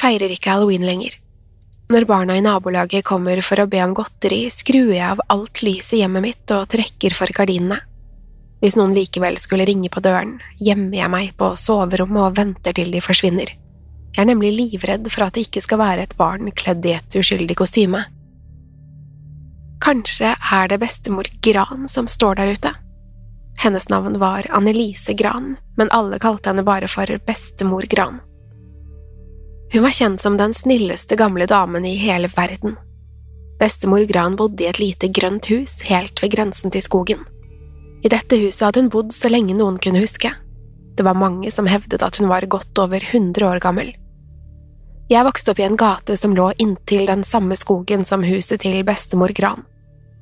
Feirer 0.00 0.32
ikke 0.32 0.54
halloween 0.54 0.86
lenger. 0.86 1.16
Når 1.90 2.06
barna 2.06 2.36
i 2.38 2.42
nabolaget 2.44 3.04
kommer 3.04 3.40
for 3.42 3.60
å 3.60 3.68
be 3.70 3.80
om 3.82 3.94
godteri, 3.98 4.44
skrur 4.54 4.92
jeg 4.94 5.04
av 5.04 5.22
alt 5.32 5.62
lyset 5.66 5.96
i 5.98 6.02
hjemmet 6.04 6.22
mitt 6.22 6.52
og 6.54 6.68
trekker 6.70 7.16
for 7.18 7.32
gardinene. 7.34 7.80
Hvis 8.60 8.76
noen 8.76 8.92
likevel 8.94 9.38
skulle 9.40 9.64
ringe 9.66 9.88
på 9.90 10.02
døren, 10.04 10.36
gjemmer 10.60 10.98
jeg 11.00 11.10
meg 11.10 11.32
på 11.40 11.48
soverommet 11.56 12.22
og 12.26 12.36
venter 12.36 12.76
til 12.76 12.92
de 12.92 13.00
forsvinner. 13.02 13.50
Jeg 14.10 14.22
er 14.22 14.28
nemlig 14.28 14.52
livredd 14.54 15.08
for 15.10 15.26
at 15.26 15.34
det 15.34 15.46
ikke 15.46 15.64
skal 15.64 15.80
være 15.80 16.06
et 16.06 16.16
barn 16.18 16.50
kledd 16.52 16.86
i 16.86 16.94
et 16.98 17.18
uskyldig 17.18 17.56
kostyme. 17.58 18.04
Kanskje 19.80 20.34
er 20.36 20.70
det 20.70 20.80
bestemor 20.82 21.26
Gran 21.42 21.88
som 21.88 22.10
står 22.10 22.38
der 22.38 22.54
ute. 22.54 22.74
Hennes 23.60 23.88
navn 23.88 24.18
var 24.20 24.46
Annelise 24.54 25.14
Gran, 25.16 25.56
men 25.76 25.90
alle 25.90 26.20
kalte 26.20 26.52
henne 26.52 26.64
bare 26.64 26.88
for 26.88 27.10
Bestemor 27.26 27.88
Gran. 27.90 28.20
Hun 29.72 29.82
var 29.82 29.90
kjent 29.90 30.20
som 30.20 30.36
den 30.36 30.54
snilleste 30.54 31.16
gamle 31.16 31.46
damen 31.46 31.84
i 31.86 31.94
hele 31.94 32.28
verden. 32.28 32.76
Bestemor 33.60 34.00
Gran 34.00 34.36
bodde 34.36 34.64
i 34.64 34.66
et 34.66 34.80
lite 34.82 35.08
grønt 35.08 35.46
hus 35.46 35.76
helt 35.86 36.22
ved 36.22 36.32
grensen 36.32 36.72
til 36.74 36.82
skogen. 36.82 37.22
I 38.02 38.10
dette 38.10 38.38
huset 38.40 38.64
hadde 38.66 38.82
hun 38.82 38.90
bodd 38.90 39.14
så 39.14 39.30
lenge 39.30 39.54
noen 39.54 39.78
kunne 39.78 40.02
huske. 40.02 40.32
Det 40.96 41.06
var 41.06 41.14
mange 41.14 41.52
som 41.54 41.70
hevdet 41.70 42.02
at 42.02 42.18
hun 42.18 42.26
var 42.32 42.48
godt 42.50 42.82
over 42.82 42.98
100 43.12 43.46
år 43.46 43.62
gammel. 43.62 43.92
Jeg 45.10 45.26
vokste 45.26 45.54
opp 45.54 45.62
i 45.62 45.68
en 45.68 45.78
gate 45.78 46.16
som 46.18 46.34
lå 46.34 46.50
inntil 46.58 47.06
den 47.06 47.22
samme 47.26 47.54
skogen 47.58 48.02
som 48.04 48.26
huset 48.26 48.64
til 48.66 48.82
bestemor 48.86 49.30
Gran. 49.36 49.62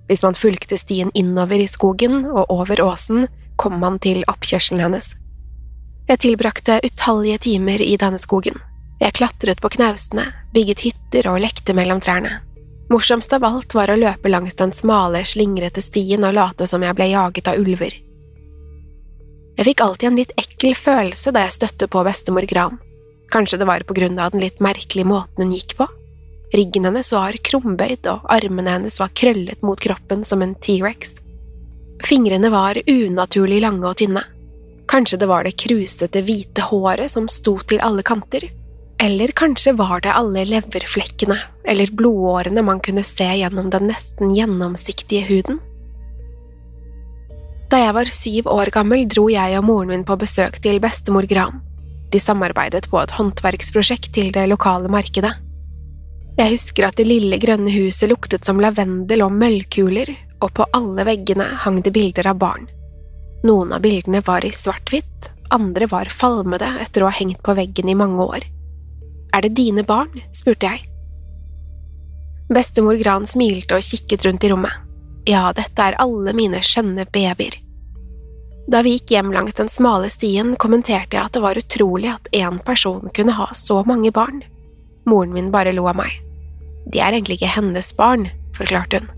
Hvis 0.08 0.24
man 0.24 0.36
fulgte 0.36 0.76
stien 0.80 1.10
innover 1.14 1.60
i 1.60 1.68
skogen 1.68 2.24
og 2.26 2.50
over 2.52 2.84
åsen, 2.84 3.28
kom 3.56 3.80
man 3.80 3.96
til 3.98 4.24
oppkjørselen 4.28 4.84
hennes. 4.84 5.14
Jeg 6.08 6.24
tilbrakte 6.24 6.80
utallige 6.84 7.38
timer 7.48 7.80
i 7.84 7.96
denne 8.00 8.20
skogen. 8.20 8.60
Jeg 8.98 9.14
klatret 9.14 9.60
på 9.62 9.70
knausene, 9.76 10.26
bygget 10.54 10.82
hytter 10.82 11.28
og 11.30 11.40
lekte 11.44 11.74
mellom 11.76 12.00
trærne. 12.02 12.40
Morsomst 12.90 13.32
av 13.36 13.44
alt 13.44 13.74
var 13.76 13.92
å 13.92 13.98
løpe 14.00 14.30
langs 14.32 14.56
den 14.58 14.72
smale, 14.72 15.20
slingrete 15.24 15.82
stien 15.84 16.24
og 16.24 16.34
late 16.34 16.66
som 16.66 16.82
jeg 16.82 16.96
ble 16.96 17.10
jaget 17.12 17.50
av 17.52 17.60
ulver. 17.60 17.94
Jeg 19.58 19.66
fikk 19.66 19.82
alltid 19.84 20.08
en 20.08 20.18
litt 20.18 20.34
ekkel 20.40 20.74
følelse 20.78 21.32
da 21.34 21.44
jeg 21.44 21.56
støtte 21.58 21.88
på 21.90 22.02
bestemor 22.06 22.46
Gran. 22.48 22.78
Kanskje 23.30 23.58
det 23.60 23.68
var 23.68 23.84
på 23.84 23.94
grunn 23.94 24.18
av 24.18 24.32
den 24.32 24.42
litt 24.42 24.62
merkelige 24.64 25.06
måten 25.06 25.44
hun 25.44 25.54
gikk 25.54 25.76
på? 25.78 25.86
Ryggen 26.54 26.88
hennes 26.88 27.12
var 27.12 27.36
krumbøyd, 27.44 28.06
og 28.08 28.24
armene 28.32 28.78
hennes 28.78 28.96
var 29.02 29.12
krøllet 29.12 29.60
mot 29.62 29.80
kroppen 29.80 30.24
som 30.24 30.42
en 30.42 30.54
T-rex. 30.56 31.18
Fingrene 32.08 32.48
var 32.54 32.78
unaturlig 32.88 33.60
lange 33.60 33.84
og 33.90 33.98
tynne. 34.00 34.22
Kanskje 34.88 35.18
det 35.20 35.28
var 35.28 35.44
det 35.44 35.58
krusete, 35.60 36.22
hvite 36.24 36.64
håret 36.70 37.12
som 37.12 37.28
sto 37.28 37.58
til 37.68 37.82
alle 37.84 38.06
kanter? 38.06 38.46
Eller 39.00 39.28
kanskje 39.28 39.72
var 39.78 40.00
det 40.02 40.12
alle 40.12 40.42
leverflekkene 40.44 41.38
eller 41.68 41.90
blodårene 41.94 42.62
man 42.66 42.80
kunne 42.82 43.04
se 43.06 43.28
gjennom 43.38 43.70
den 43.70 43.86
nesten 43.92 44.32
gjennomsiktige 44.34 45.28
huden? 45.28 45.60
Da 47.70 47.78
jeg 47.82 47.94
var 47.94 48.10
syv 48.10 48.48
år 48.50 48.72
gammel, 48.74 49.04
dro 49.06 49.28
jeg 49.30 49.58
og 49.58 49.66
moren 49.68 49.92
min 49.92 50.06
på 50.08 50.16
besøk 50.18 50.58
til 50.64 50.80
bestemor 50.82 51.28
Gran. 51.30 51.60
De 52.10 52.18
samarbeidet 52.18 52.88
på 52.88 52.98
et 53.02 53.14
håndverksprosjekt 53.18 54.10
til 54.16 54.32
det 54.32 54.46
lokale 54.48 54.88
markedet. 54.90 55.34
Jeg 56.38 56.54
husker 56.54 56.88
at 56.88 56.96
det 56.96 57.06
lille 57.06 57.38
grønne 57.42 57.70
huset 57.74 58.08
luktet 58.10 58.48
som 58.48 58.62
lavendel 58.62 59.26
og 59.26 59.34
møllkuler, 59.36 60.14
og 60.40 60.54
på 60.56 60.66
alle 60.74 61.04
veggene 61.04 61.44
hang 61.62 61.82
det 61.84 61.92
bilder 61.94 62.32
av 62.32 62.38
barn. 62.40 62.68
Noen 63.44 63.74
av 63.76 63.82
bildene 63.84 64.24
var 64.26 64.46
i 64.46 64.54
svart-hvitt, 64.54 65.32
andre 65.54 65.86
var 65.90 66.10
falmede 66.10 66.70
etter 66.82 67.04
å 67.04 67.12
ha 67.12 67.18
hengt 67.18 67.42
på 67.44 67.54
veggen 67.58 67.90
i 67.90 67.98
mange 67.98 68.24
år. 68.24 68.46
Er 69.34 69.44
det 69.44 69.56
dine 69.56 69.84
barn? 69.84 70.22
spurte 70.32 70.70
jeg. 70.70 70.84
Bestemor 72.48 72.96
Gran 72.96 73.26
smilte 73.28 73.76
og 73.76 73.84
kikket 73.84 74.24
rundt 74.26 74.44
i 74.44 74.52
rommet. 74.52 74.72
Ja, 75.28 75.50
dette 75.52 75.84
er 75.84 75.98
alle 76.00 76.32
mine 76.32 76.62
skjønne 76.64 77.04
babyer. 77.12 77.58
Da 78.68 78.80
vi 78.84 78.94
gikk 78.96 79.12
hjem 79.12 79.32
langs 79.32 79.56
den 79.56 79.68
smale 79.72 80.08
stien, 80.12 80.54
kommenterte 80.60 81.16
jeg 81.16 81.24
at 81.24 81.36
det 81.36 81.42
var 81.44 81.60
utrolig 81.60 82.10
at 82.12 82.28
én 82.36 82.60
person 82.64 83.08
kunne 83.16 83.36
ha 83.36 83.50
så 83.56 83.82
mange 83.88 84.12
barn. 84.12 84.42
Moren 85.08 85.32
min 85.32 85.52
bare 85.52 85.72
lo 85.76 85.86
av 85.88 85.96
meg. 86.00 86.18
De 86.88 87.00
er 87.00 87.12
egentlig 87.12 87.38
ikke 87.38 87.52
hennes 87.52 87.92
barn, 87.96 88.28
forklarte 88.56 89.02
hun. 89.02 89.12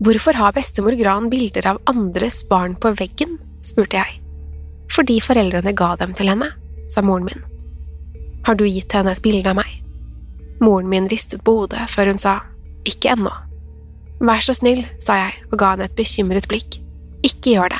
Hvorfor 0.00 0.36
har 0.36 0.56
bestemor 0.56 0.96
Gran 0.96 1.28
bilder 1.32 1.74
av 1.74 1.80
andres 1.88 2.40
barn 2.48 2.76
på 2.80 2.94
veggen? 2.96 3.36
spurte 3.64 4.00
jeg. 4.00 4.20
Fordi 4.88 5.20
foreldrene 5.20 5.76
ga 5.76 5.92
dem 6.00 6.16
til 6.16 6.32
henne, 6.32 6.48
sa 6.88 7.04
moren 7.04 7.28
min. 7.28 7.49
Har 8.50 8.56
du 8.58 8.64
gitt 8.66 8.90
henne 8.98 9.12
et 9.14 9.22
bilde 9.22 9.46
av 9.46 9.60
meg? 9.60 9.68
Moren 10.58 10.88
min 10.90 11.04
ristet 11.06 11.38
på 11.46 11.52
hodet 11.60 11.84
før 11.92 12.08
hun 12.10 12.16
sa 12.18 12.32
ikke 12.82 13.12
ennå. 13.12 13.30
Vær 14.26 14.42
så 14.42 14.56
snill, 14.58 14.80
sa 14.98 15.20
jeg 15.20 15.36
og 15.52 15.54
ga 15.60 15.68
henne 15.76 15.86
et 15.86 15.94
bekymret 15.94 16.48
blikk. 16.50 16.80
Ikke 17.22 17.52
gjør 17.52 17.70
det. 17.70 17.78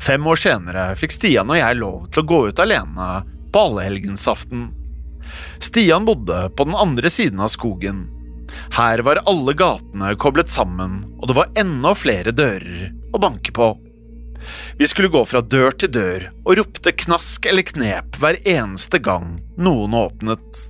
Fem 0.00 0.24
år 0.24 0.40
senere 0.40 0.86
fikk 0.96 1.18
Stian 1.18 1.52
og 1.52 1.60
jeg 1.60 1.80
lov 1.82 2.08
til 2.08 2.24
å 2.24 2.28
gå 2.32 2.40
ut 2.48 2.64
alene 2.64 3.12
på 3.52 3.68
allehelgensaften. 3.68 4.70
Stian 5.60 6.08
bodde 6.08 6.46
på 6.56 6.64
den 6.64 6.80
andre 6.80 7.12
siden 7.12 7.44
av 7.44 7.52
skogen. 7.52 8.06
Her 8.80 9.04
var 9.04 9.20
alle 9.28 9.52
gatene 9.52 10.16
koblet 10.16 10.48
sammen, 10.48 11.02
og 11.20 11.28
det 11.28 11.40
var 11.44 11.56
enda 11.60 11.92
flere 11.92 12.32
dører 12.32 12.88
å 13.12 13.20
banke 13.20 13.52
på. 13.52 13.74
Vi 14.78 14.88
skulle 14.88 15.12
gå 15.12 15.24
fra 15.28 15.40
dør 15.40 15.74
til 15.76 15.92
dør 15.94 16.28
og 16.44 16.56
ropte 16.58 16.92
knask 17.04 17.46
eller 17.46 17.66
knep 17.66 18.18
hver 18.22 18.38
eneste 18.48 19.00
gang 19.02 19.36
noen 19.58 19.96
åpnet. 19.96 20.62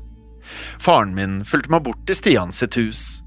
Faren 0.83 1.15
min 1.17 1.41
fulgte 1.49 1.73
meg 1.73 1.85
bort 1.87 2.03
til 2.07 2.19
Stian 2.19 2.53
sitt 2.53 2.77
hus. 2.81 3.23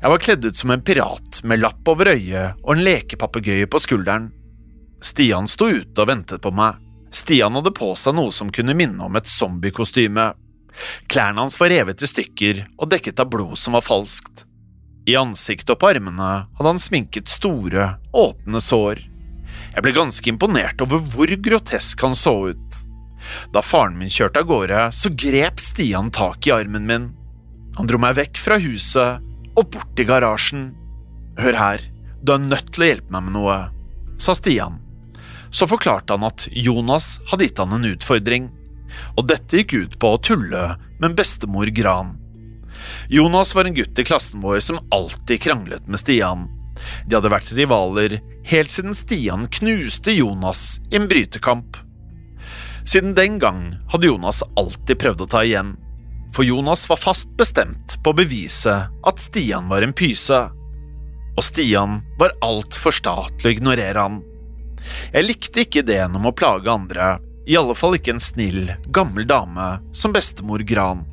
Jeg 0.00 0.10
var 0.10 0.22
kledd 0.22 0.46
ut 0.46 0.56
som 0.56 0.72
en 0.72 0.84
pirat 0.84 1.42
med 1.44 1.60
lapp 1.60 1.88
over 1.90 2.14
øyet 2.14 2.60
og 2.62 2.72
en 2.74 2.84
lekepapegøye 2.86 3.68
på 3.70 3.82
skulderen. 3.82 4.30
Stian 5.04 5.48
sto 5.50 5.68
ute 5.68 6.00
og 6.00 6.08
ventet 6.08 6.40
på 6.44 6.54
meg. 6.54 6.80
Stian 7.14 7.54
hadde 7.58 7.74
på 7.74 7.92
seg 7.98 8.16
noe 8.16 8.32
som 8.34 8.50
kunne 8.50 8.74
minne 8.76 9.04
om 9.04 9.16
et 9.18 9.28
zombiekostyme. 9.30 10.32
Klærne 11.06 11.44
hans 11.44 11.60
var 11.60 11.70
revet 11.70 12.02
i 12.02 12.10
stykker 12.10 12.64
og 12.78 12.90
dekket 12.90 13.20
av 13.22 13.30
blod 13.30 13.58
som 13.60 13.76
var 13.76 13.84
falskt. 13.86 14.46
I 15.06 15.18
ansiktet 15.20 15.70
og 15.74 15.82
på 15.82 15.90
armene 15.92 16.30
hadde 16.56 16.70
han 16.70 16.80
sminket 16.80 17.28
store, 17.28 17.98
åpne 18.16 18.62
sår. 18.64 19.04
Jeg 19.74 19.84
ble 19.84 19.94
ganske 19.96 20.30
imponert 20.30 20.82
over 20.84 21.02
hvor 21.12 21.30
grotesk 21.46 22.02
han 22.06 22.16
så 22.18 22.34
ut. 22.52 22.80
Da 23.54 23.62
faren 23.64 23.96
min 23.98 24.12
kjørte 24.12 24.42
av 24.42 24.48
gårde, 24.50 24.80
så 24.92 25.10
grep 25.10 25.60
Stian 25.62 26.10
tak 26.14 26.46
i 26.46 26.54
armen 26.54 26.86
min. 26.88 27.10
Han 27.78 27.88
dro 27.90 27.98
meg 27.98 28.18
vekk 28.18 28.38
fra 28.38 28.58
huset 28.62 29.24
og 29.54 29.70
bort 29.74 29.94
til 29.96 30.08
garasjen. 30.10 30.72
Hør 31.40 31.58
her, 31.58 31.86
du 32.22 32.34
er 32.34 32.42
nødt 32.42 32.74
til 32.74 32.84
å 32.84 32.90
hjelpe 32.92 33.14
meg 33.14 33.26
med 33.26 33.36
noe, 33.38 33.56
sa 34.22 34.36
Stian. 34.36 34.78
Så 35.54 35.68
forklarte 35.70 36.14
han 36.16 36.26
at 36.26 36.46
Jonas 36.50 37.18
hadde 37.30 37.48
gitt 37.48 37.62
han 37.62 37.74
en 37.76 37.88
utfordring, 37.88 38.50
og 39.18 39.26
dette 39.30 39.62
gikk 39.62 39.74
ut 39.74 39.96
på 40.02 40.14
å 40.14 40.20
tulle 40.22 40.66
med 41.02 41.16
bestemor 41.18 41.70
Gran. 41.74 42.14
Jonas 43.08 43.54
var 43.54 43.68
en 43.68 43.74
gutt 43.74 43.98
i 43.98 44.06
klassen 44.06 44.42
vår 44.42 44.60
som 44.62 44.82
alltid 44.94 45.42
kranglet 45.42 45.86
med 45.88 46.02
Stian. 46.02 46.48
De 47.06 47.16
hadde 47.16 47.32
vært 47.32 47.52
rivaler 47.56 48.18
helt 48.50 48.72
siden 48.72 48.96
Stian 48.96 49.46
knuste 49.52 50.14
Jonas 50.14 50.80
i 50.90 50.98
en 50.98 51.08
brytekamp. 51.10 51.78
Siden 52.84 53.14
den 53.16 53.38
gang 53.40 53.78
hadde 53.92 54.10
Jonas 54.10 54.42
alltid 54.60 55.00
prøvd 55.00 55.24
å 55.24 55.30
ta 55.32 55.44
igjen, 55.46 55.74
for 56.34 56.44
Jonas 56.44 56.88
var 56.90 57.00
fast 57.00 57.30
bestemt 57.38 57.96
på 58.02 58.12
å 58.12 58.18
bevise 58.18 58.74
at 58.90 59.22
Stian 59.22 59.70
var 59.70 59.86
en 59.86 59.94
pyse. 59.96 60.40
Og 61.34 61.42
Stian 61.46 62.00
var 62.18 62.34
altfor 62.44 62.94
sta 62.94 63.16
til 63.38 63.48
å 63.48 63.54
ignorere 63.54 64.02
han. 64.02 64.20
Jeg 65.14 65.28
likte 65.28 65.64
ikke 65.64 65.80
ideen 65.84 66.18
om 66.18 66.28
å 66.28 66.34
plage 66.36 66.68
andre, 66.70 67.14
i 67.46 67.56
alle 67.56 67.76
fall 67.76 67.96
ikke 67.96 68.16
en 68.16 68.22
snill, 68.22 68.68
gammel 68.92 69.26
dame 69.28 69.78
som 69.96 70.12
bestemor 70.12 70.64
Gran. 70.66 71.04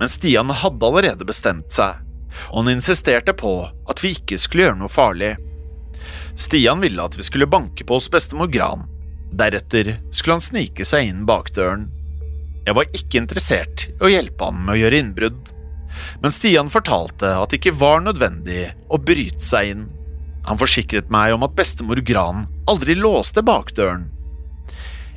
Men 0.00 0.08
Stian 0.08 0.52
hadde 0.52 0.86
allerede 0.86 1.26
bestemt 1.28 1.72
seg, 1.72 2.00
og 2.50 2.62
han 2.62 2.74
insisterte 2.76 3.34
på 3.36 3.54
at 3.90 4.02
vi 4.04 4.14
ikke 4.16 4.38
skulle 4.40 4.68
gjøre 4.68 4.80
noe 4.80 4.92
farlig. 4.92 5.34
Stian 6.38 6.80
ville 6.80 7.04
at 7.04 7.18
vi 7.18 7.26
skulle 7.26 7.50
banke 7.50 7.84
på 7.84 7.98
hos 7.98 8.10
bestemor 8.12 8.50
Gran. 8.52 8.86
Deretter 9.30 9.96
skulle 10.10 10.38
han 10.38 10.44
snike 10.44 10.86
seg 10.86 11.10
inn 11.10 11.24
bakdøren. 11.28 11.88
Jeg 12.66 12.76
var 12.76 12.92
ikke 12.96 13.20
interessert 13.22 13.88
i 13.88 13.96
å 14.04 14.10
hjelpe 14.12 14.50
han 14.50 14.60
med 14.64 14.74
å 14.74 14.80
gjøre 14.82 15.00
innbrudd, 15.00 15.52
men 16.22 16.34
Stian 16.34 16.70
fortalte 16.72 17.32
at 17.36 17.50
det 17.50 17.60
ikke 17.60 17.78
var 17.80 18.02
nødvendig 18.04 18.68
å 18.88 19.00
bryte 19.00 19.44
seg 19.44 19.72
inn. 19.72 19.84
Han 20.46 20.60
forsikret 20.60 21.10
meg 21.12 21.34
om 21.34 21.44
at 21.46 21.56
bestemor 21.56 22.00
Gran 22.06 22.46
aldri 22.70 22.96
låste 22.96 23.42
bakdøren. 23.44 24.08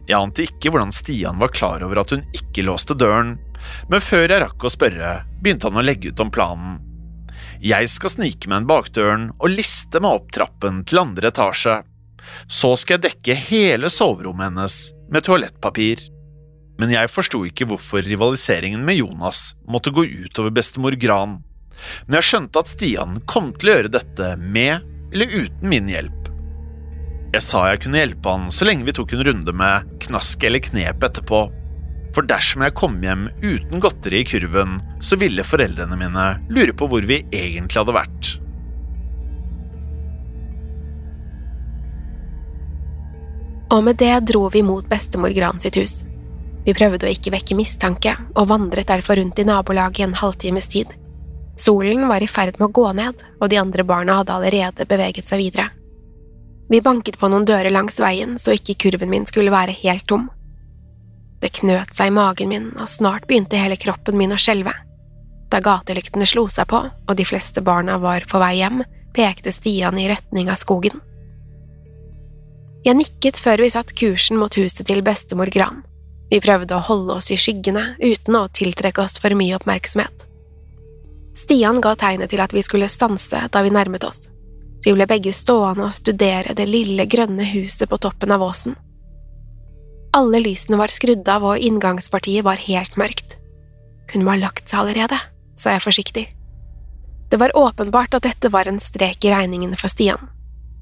Jeg 0.08 0.20
ante 0.20 0.44
ikke 0.48 0.74
hvordan 0.74 0.92
Stian 0.92 1.40
var 1.40 1.54
klar 1.56 1.84
over 1.86 2.02
at 2.02 2.12
hun 2.12 2.26
ikke 2.36 2.66
låste 2.68 2.96
døren, 2.98 3.38
men 3.88 4.04
før 4.04 4.26
jeg 4.28 4.42
rakk 4.44 4.66
å 4.66 4.72
spørre, 4.72 5.14
begynte 5.40 5.70
han 5.70 5.80
å 5.80 5.86
legge 5.86 6.12
ut 6.12 6.24
om 6.24 6.32
planen. 6.34 6.82
Jeg 7.64 7.88
skal 7.88 8.12
snike 8.12 8.50
meg 8.52 8.60
inn 8.60 8.68
bakdøren 8.68 9.30
og 9.38 9.54
liste 9.54 10.02
meg 10.04 10.18
opp 10.18 10.34
trappen 10.36 10.82
til 10.84 11.00
andre 11.00 11.30
etasje. 11.32 11.78
Så 12.52 12.74
skal 12.80 12.98
jeg 12.98 13.06
dekke 13.06 13.38
hele 13.46 13.92
soverommet 13.94 14.50
hennes 14.50 14.76
med 15.14 15.24
toalettpapir. 15.24 16.04
Men 16.82 16.92
jeg 16.92 17.12
forsto 17.14 17.44
ikke 17.48 17.70
hvorfor 17.70 18.04
rivaliseringen 18.04 18.84
med 18.84 19.00
Jonas 19.00 19.54
måtte 19.64 19.94
gå 19.96 20.04
utover 20.26 20.52
bestemor 20.52 20.98
Gran. 21.00 21.38
Men 22.04 22.20
jeg 22.20 22.30
skjønte 22.34 22.60
at 22.66 22.74
Stian 22.74 23.22
kom 23.32 23.54
til 23.56 23.70
å 23.70 23.78
gjøre 23.78 23.96
dette 23.96 24.34
med 24.42 24.84
eller 25.14 25.32
uten 25.32 25.72
min 25.72 25.88
hjelp. 25.88 26.20
Jeg 27.34 27.48
sa 27.48 27.64
jeg 27.70 27.86
kunne 27.86 28.02
hjelpe 28.02 28.30
han 28.36 28.52
så 28.54 28.68
lenge 28.68 28.90
vi 28.90 28.98
tok 28.98 29.16
en 29.16 29.24
runde 29.30 29.56
med 29.56 29.94
knask 30.04 30.44
eller 30.44 30.62
knep 30.68 31.08
etterpå. 31.08 31.46
For 32.14 32.26
dersom 32.30 32.62
jeg 32.62 32.76
kom 32.78 33.00
hjem 33.02 33.28
uten 33.42 33.82
godteri 33.82 34.22
i 34.22 34.28
kurven, 34.28 34.78
så 35.02 35.18
ville 35.18 35.46
foreldrene 35.46 35.98
mine 35.98 36.26
lure 36.54 36.76
på 36.78 36.88
hvor 36.92 37.06
vi 37.10 37.24
egentlig 37.34 37.82
hadde 37.82 37.96
vært. 37.98 38.34
Og 43.74 43.82
med 43.82 43.98
det 43.98 44.14
dro 44.30 44.46
vi 44.54 44.62
mot 44.62 44.86
bestemor 44.86 45.34
Gran 45.34 45.60
sitt 45.60 45.80
hus. 45.82 46.04
Vi 46.64 46.76
prøvde 46.78 47.08
å 47.08 47.12
ikke 47.12 47.34
vekke 47.34 47.58
mistanke, 47.58 48.14
og 48.38 48.52
vandret 48.52 48.88
derfor 48.88 49.18
rundt 49.18 49.42
i 49.42 49.48
nabolaget 49.48 50.04
i 50.04 50.06
en 50.06 50.20
halvtimes 50.20 50.70
tid. 50.70 50.92
Solen 51.60 52.06
var 52.08 52.24
i 52.24 52.30
ferd 52.30 52.60
med 52.60 52.70
å 52.70 52.76
gå 52.78 52.86
ned, 52.98 53.26
og 53.42 53.50
de 53.50 53.60
andre 53.60 53.84
barna 53.84 54.20
hadde 54.22 54.38
allerede 54.38 54.88
beveget 54.90 55.28
seg 55.28 55.42
videre. 55.42 55.72
Vi 56.70 56.80
banket 56.82 57.18
på 57.20 57.28
noen 57.30 57.46
dører 57.46 57.74
langs 57.74 58.00
veien 58.00 58.38
så 58.42 58.56
ikke 58.56 58.78
kurven 58.86 59.12
min 59.12 59.28
skulle 59.30 59.54
være 59.54 59.76
helt 59.82 60.08
tom. 60.10 60.30
Det 61.44 61.52
knøt 61.60 61.92
seg 61.92 62.08
i 62.08 62.16
magen 62.16 62.52
min, 62.54 62.70
og 62.80 62.88
snart 62.88 63.28
begynte 63.28 63.60
hele 63.60 63.76
kroppen 63.76 64.16
min 64.16 64.32
å 64.32 64.40
skjelve. 64.40 64.72
Da 65.52 65.60
gatelyktene 65.60 66.26
slo 66.30 66.46
seg 66.48 66.70
på, 66.72 66.80
og 66.88 67.18
de 67.20 67.26
fleste 67.28 67.62
barna 67.62 67.98
var 68.00 68.24
på 68.32 68.40
vei 68.40 68.56
hjem, 68.62 68.86
pekte 69.14 69.52
Stian 69.52 70.00
i 70.00 70.08
retning 70.08 70.48
av 70.50 70.62
skogen. 70.62 71.04
Jeg 72.84 72.96
nikket 73.00 73.40
før 73.40 73.64
vi 73.64 73.74
satt 73.76 73.92
kursen 74.00 74.40
mot 74.40 74.56
huset 74.56 74.88
til 74.88 75.04
bestemor 75.04 75.52
Gran. 75.52 75.84
Vi 76.32 76.40
prøvde 76.44 76.76
å 76.76 76.84
holde 76.88 77.20
oss 77.20 77.30
i 77.32 77.38
skyggene 77.40 77.94
uten 78.00 78.40
å 78.40 78.48
tiltrekke 78.48 79.04
oss 79.04 79.20
for 79.22 79.36
mye 79.38 79.60
oppmerksomhet. 79.60 80.26
Stian 81.38 81.82
ga 81.84 81.94
tegnet 82.00 82.32
til 82.32 82.42
at 82.44 82.56
vi 82.56 82.64
skulle 82.64 82.90
stanse 82.92 83.44
da 83.52 83.64
vi 83.64 83.72
nærmet 83.74 84.08
oss. 84.08 84.30
Vi 84.84 84.96
ble 84.96 85.08
begge 85.08 85.36
stående 85.36 85.90
og 85.90 85.96
studere 85.96 86.56
det 86.56 86.66
lille, 86.72 87.06
grønne 87.06 87.46
huset 87.52 87.92
på 87.92 88.00
toppen 88.00 88.32
av 88.36 88.44
åsen. 88.44 88.76
Alle 90.14 90.40
lysene 90.44 90.78
var 90.78 90.94
skrudd 90.94 91.28
av, 91.30 91.46
og 91.46 91.62
inngangspartiet 91.62 92.46
var 92.46 92.62
helt 92.62 92.98
mørkt. 93.02 93.38
Hun 94.14 94.26
må 94.26 94.36
ha 94.36 94.42
lagt 94.44 94.70
seg 94.70 94.84
allerede, 94.84 95.18
sa 95.58 95.74
jeg 95.74 95.86
forsiktig. 95.86 96.26
Det 97.32 97.40
var 97.42 97.56
åpenbart 97.58 98.14
at 98.14 98.28
dette 98.28 98.52
var 98.54 98.70
en 98.70 98.80
strek 98.82 99.26
i 99.26 99.34
regningen 99.34 99.74
for 99.80 99.90
Stian. 99.90 100.30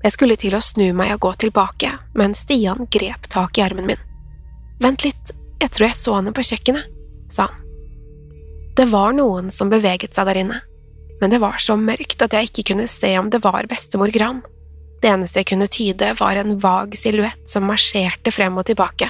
Jeg 0.03 0.15
skulle 0.15 0.35
til 0.39 0.57
å 0.57 0.63
snu 0.65 0.89
meg 0.97 1.13
og 1.15 1.21
gå 1.27 1.31
tilbake, 1.45 1.93
men 2.17 2.35
Stian 2.35 2.89
grep 2.91 3.29
tak 3.31 3.59
i 3.59 3.63
armen 3.63 3.87
min. 3.87 4.01
Vent 4.81 5.05
litt, 5.05 5.31
jeg 5.61 5.71
tror 5.71 5.87
jeg 5.87 5.99
så 5.99 6.17
henne 6.17 6.33
på 6.35 6.43
kjøkkenet, 6.43 6.89
sa 7.31 7.47
han. 7.47 7.57
Det 8.75 8.87
var 8.89 9.15
noen 9.15 9.51
som 9.53 9.71
beveget 9.71 10.15
seg 10.15 10.27
der 10.27 10.41
inne 10.41 10.61
men 11.21 11.29
det 11.29 11.37
var 11.37 11.57
så 11.61 11.77
mørkt 11.77 12.23
at 12.25 12.33
jeg 12.33 12.49
ikke 12.49 12.71
kunne 12.71 12.87
se 12.89 13.13
om 13.19 13.29
det 13.29 13.43
var 13.43 13.69
bestemor 13.69 14.09
Gran. 14.09 14.41
Det 15.01 15.09
eneste 15.09 15.41
jeg 15.41 15.51
kunne 15.51 15.69
tyde, 15.69 16.15
var 16.17 16.37
en 16.37 16.55
vag 16.61 16.95
silhuett 16.97 17.49
som 17.49 17.67
marsjerte 17.69 18.33
frem 18.33 18.57
og 18.57 18.65
tilbake. 18.65 19.09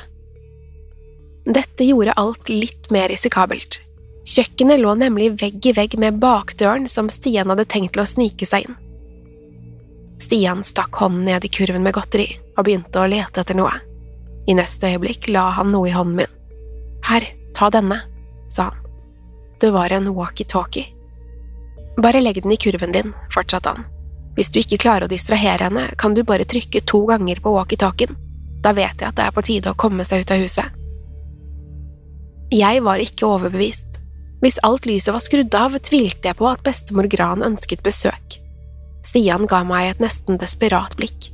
Dette 1.46 1.84
gjorde 1.84 2.14
alt 2.22 2.50
litt 2.50 2.92
mer 2.92 3.10
risikabelt. 3.10 3.80
Kjøkkenet 4.28 4.80
lå 4.80 4.94
nemlig 4.96 5.32
vegg 5.42 5.66
i 5.66 5.74
vegg 5.74 5.98
med 6.00 6.20
bakdøren 6.22 6.86
som 6.90 7.10
Stian 7.10 7.50
hadde 7.50 7.66
tenkt 7.66 7.96
til 7.96 8.04
å 8.04 8.10
snike 8.10 8.46
seg 8.46 8.68
inn. 8.68 8.78
Stian 10.22 10.62
stakk 10.64 11.00
hånden 11.02 11.26
ned 11.26 11.46
i 11.46 11.50
kurven 11.50 11.82
med 11.82 11.96
godteri 11.98 12.28
og 12.54 12.68
begynte 12.68 13.02
å 13.02 13.10
lete 13.10 13.42
etter 13.42 13.58
noe. 13.58 13.74
I 14.46 14.54
neste 14.58 14.92
øyeblikk 14.94 15.30
la 15.34 15.48
han 15.58 15.72
noe 15.74 15.90
i 15.90 15.96
hånden 15.96 16.20
min. 16.22 16.36
Her, 17.08 17.26
ta 17.58 17.70
denne, 17.74 17.98
sa 18.50 18.70
han. 18.70 18.78
Det 19.62 19.72
var 19.74 19.94
en 19.94 20.12
walkietalkie. 20.14 20.86
Bare 22.02 22.22
legg 22.22 22.44
den 22.44 22.54
i 22.54 22.58
kurven 22.62 22.94
din, 22.94 23.14
fortsatte 23.34 23.74
han. 23.74 23.90
Hvis 24.38 24.50
du 24.54 24.62
ikke 24.62 24.80
klarer 24.86 25.06
å 25.06 25.12
distrahere 25.12 25.68
henne, 25.68 25.90
kan 25.98 26.14
du 26.14 26.24
bare 26.24 26.46
trykke 26.46 26.82
to 26.86 27.04
ganger 27.10 27.42
på 27.42 27.54
walkietalkien. 27.58 28.16
Da 28.62 28.74
vet 28.78 29.02
jeg 29.02 29.10
at 29.10 29.18
det 29.18 29.26
er 29.26 29.36
på 29.36 29.44
tide 29.46 29.74
å 29.74 29.78
komme 29.78 30.06
seg 30.06 30.24
ut 30.24 30.34
av 30.34 30.46
huset. 30.46 30.81
Jeg 32.52 32.82
var 32.84 33.00
ikke 33.00 33.30
overbevist. 33.30 34.02
Hvis 34.44 34.58
alt 34.68 34.84
lyset 34.90 35.14
var 35.16 35.24
skrudd 35.24 35.56
av, 35.56 35.78
tvilte 35.80 36.28
jeg 36.28 36.36
på 36.36 36.48
at 36.50 36.64
bestemor 36.66 37.08
Gran 37.08 37.46
ønsket 37.48 37.80
besøk. 37.86 38.42
Stian 39.08 39.48
ga 39.48 39.62
meg 39.64 39.94
et 39.94 40.04
nesten 40.04 40.36
desperat 40.42 40.98
blikk. 41.00 41.30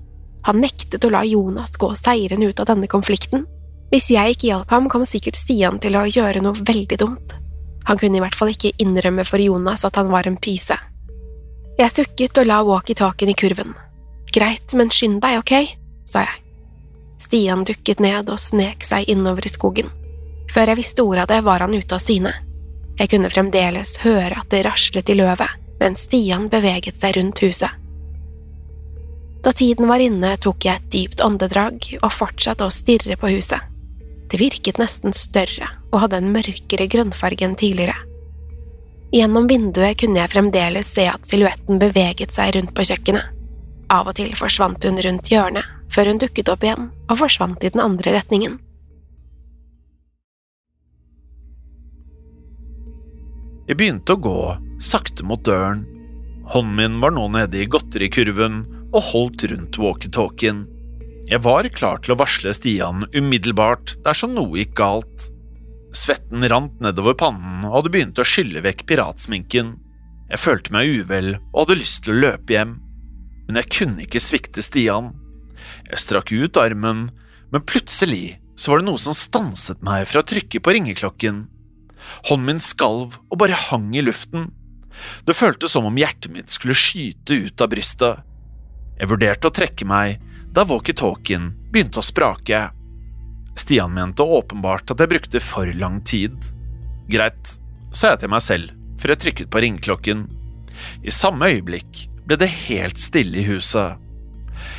Han 0.46 0.62
nektet 0.62 1.08
å 1.08 1.12
la 1.12 1.24
Jonas 1.26 1.74
gå 1.82 1.90
seirende 1.98 2.52
ut 2.52 2.62
av 2.62 2.70
denne 2.70 2.86
konflikten. 2.92 3.48
Hvis 3.90 4.12
jeg 4.14 4.36
ikke 4.36 4.50
hjalp 4.52 4.70
ham, 4.76 4.92
kom 4.94 5.08
sikkert 5.10 5.40
Stian 5.40 5.82
til 5.82 5.98
å 5.98 6.06
gjøre 6.06 6.44
noe 6.46 6.62
veldig 6.62 7.02
dumt. 7.02 7.34
Han 7.90 7.98
kunne 7.98 8.20
i 8.20 8.22
hvert 8.22 8.38
fall 8.38 8.54
ikke 8.54 8.76
innrømme 8.78 9.26
for 9.26 9.42
Jonas 9.42 9.88
at 9.90 9.98
han 9.98 10.14
var 10.14 10.30
en 10.30 10.38
pyse. 10.38 10.78
Jeg 11.82 11.94
sukket 11.94 12.38
og 12.44 12.46
la 12.46 12.62
walkietalkien 12.68 13.34
i 13.34 13.38
kurven. 13.38 13.74
Greit, 14.36 14.70
men 14.78 14.94
skynd 14.94 15.24
deg, 15.26 15.42
ok, 15.42 15.54
sa 16.06 16.28
jeg. 16.28 16.44
Stian 17.26 17.66
dukket 17.66 18.04
ned 18.06 18.30
og 18.30 18.38
snek 18.38 18.86
seg 18.86 19.10
innover 19.10 19.50
i 19.50 19.52
skogen. 19.52 19.90
Før 20.52 20.72
jeg 20.72 20.80
visste 20.80 21.04
ordet 21.04 21.26
av 21.26 21.32
det, 21.32 21.42
var 21.46 21.66
han 21.66 21.76
ute 21.76 21.96
av 21.96 22.04
syne. 22.04 22.34
Jeg 22.98 23.12
kunne 23.12 23.30
fremdeles 23.30 23.98
høre 24.02 24.40
at 24.40 24.50
det 24.54 24.64
raslet 24.66 25.10
i 25.12 25.18
løvet, 25.20 25.58
mens 25.82 26.08
Stian 26.08 26.48
beveget 26.50 26.98
seg 26.98 27.18
rundt 27.18 27.44
huset. 27.46 27.70
Da 29.46 29.54
tiden 29.54 29.88
var 29.88 30.02
inne, 30.02 30.34
tok 30.42 30.66
jeg 30.66 30.80
et 30.80 30.90
dypt 30.92 31.22
åndedrag 31.24 31.86
og 32.02 32.12
fortsatte 32.12 32.66
å 32.66 32.74
stirre 32.74 33.16
på 33.20 33.30
huset. 33.36 33.62
Det 34.28 34.42
virket 34.42 34.80
nesten 34.82 35.14
større 35.16 35.70
og 35.94 36.02
hadde 36.04 36.20
en 36.20 36.34
mørkere 36.34 36.90
grønnfarge 36.92 37.46
enn 37.48 37.56
tidligere. 37.60 37.96
Gjennom 39.14 39.48
vinduet 39.48 39.96
kunne 40.02 40.20
jeg 40.20 40.34
fremdeles 40.34 40.90
se 40.92 41.06
at 41.08 41.30
silhuetten 41.30 41.80
beveget 41.80 42.34
seg 42.36 42.58
rundt 42.58 42.74
på 42.76 42.84
kjøkkenet. 42.90 43.30
Av 43.94 44.10
og 44.10 44.18
til 44.18 44.34
forsvant 44.36 44.84
hun 44.84 45.00
rundt 45.00 45.32
hjørnet, 45.32 45.64
før 45.94 46.12
hun 46.12 46.20
dukket 46.20 46.50
opp 46.52 46.66
igjen 46.66 46.90
og 47.08 47.20
forsvant 47.22 47.64
i 47.64 47.72
den 47.72 47.84
andre 47.86 48.18
retningen. 48.18 48.58
Jeg 53.68 53.76
begynte 53.76 54.16
å 54.16 54.22
gå 54.24 54.40
sakte 54.80 55.26
mot 55.28 55.42
døren. 55.44 55.84
Hånden 56.48 56.76
min 56.78 57.00
var 57.04 57.12
nå 57.12 57.26
nede 57.34 57.60
i 57.60 57.68
godterikurven 57.68 58.62
og 58.94 59.02
holdt 59.10 59.44
rundt 59.52 59.80
walkietalkien. 59.82 60.62
Jeg 61.28 61.44
var 61.44 61.68
klar 61.76 62.00
til 62.00 62.14
å 62.14 62.20
varsle 62.22 62.54
Stian 62.56 63.04
umiddelbart 63.12 63.98
dersom 64.06 64.38
noe 64.38 64.62
gikk 64.62 64.78
galt. 64.80 65.28
Svetten 65.92 66.46
rant 66.48 66.80
nedover 66.84 67.18
pannen 67.20 67.66
og 67.68 67.74
hadde 67.82 67.92
begynt 67.92 68.22
å 68.22 68.28
skylle 68.28 68.64
vekk 68.64 68.86
piratsminken. 68.88 69.76
Jeg 70.32 70.44
følte 70.44 70.72
meg 70.76 71.02
uvel 71.02 71.34
og 71.52 71.66
hadde 71.66 71.80
lyst 71.82 72.06
til 72.06 72.16
å 72.16 72.22
løpe 72.24 72.56
hjem, 72.56 72.74
men 73.48 73.60
jeg 73.60 73.72
kunne 73.76 74.08
ikke 74.08 74.24
svikte 74.24 74.64
Stian. 74.64 75.12
Jeg 75.90 76.04
strakk 76.04 76.32
ut 76.32 76.60
armen, 76.64 77.10
men 77.52 77.68
plutselig 77.68 78.38
så 78.56 78.72
var 78.72 78.80
det 78.80 78.88
noe 78.88 79.02
som 79.02 79.16
stanset 79.16 79.84
meg 79.84 80.08
fra 80.08 80.24
å 80.24 80.28
trykke 80.28 80.64
på 80.64 80.76
ringeklokken. 80.76 81.46
Hånden 82.30 82.46
min 82.48 82.64
skalv 82.64 83.18
og 83.30 83.40
bare 83.42 83.58
hang 83.68 83.92
i 83.96 84.04
luften. 84.06 84.50
Det 85.26 85.38
føltes 85.38 85.74
som 85.76 85.86
om 85.86 86.00
hjertet 86.00 86.32
mitt 86.34 86.54
skulle 86.54 86.78
skyte 86.78 87.38
ut 87.46 87.62
av 87.62 87.72
brystet. 87.72 88.24
Jeg 88.98 89.12
vurderte 89.12 89.50
å 89.50 89.54
trekke 89.54 89.86
meg 89.86 90.24
da 90.56 90.66
walkietalkien 90.66 91.52
begynte 91.72 92.02
å 92.02 92.06
sprake. 92.06 92.64
Stian 93.58 93.94
mente 93.94 94.26
åpenbart 94.26 94.94
at 94.94 95.02
jeg 95.02 95.12
brukte 95.12 95.42
for 95.44 95.70
lang 95.78 96.00
tid. 96.06 96.34
Greit, 97.10 97.58
sa 97.92 98.14
jeg 98.14 98.24
til 98.24 98.34
meg 98.34 98.44
selv 98.46 98.74
før 98.98 99.14
jeg 99.14 99.24
trykket 99.24 99.52
på 99.54 99.62
ringeklokken. 99.62 100.26
I 101.06 101.14
samme 101.14 101.50
øyeblikk 101.54 102.08
ble 102.28 102.38
det 102.42 102.50
helt 102.68 103.02
stille 103.02 103.42
i 103.42 103.48
huset. 103.48 104.02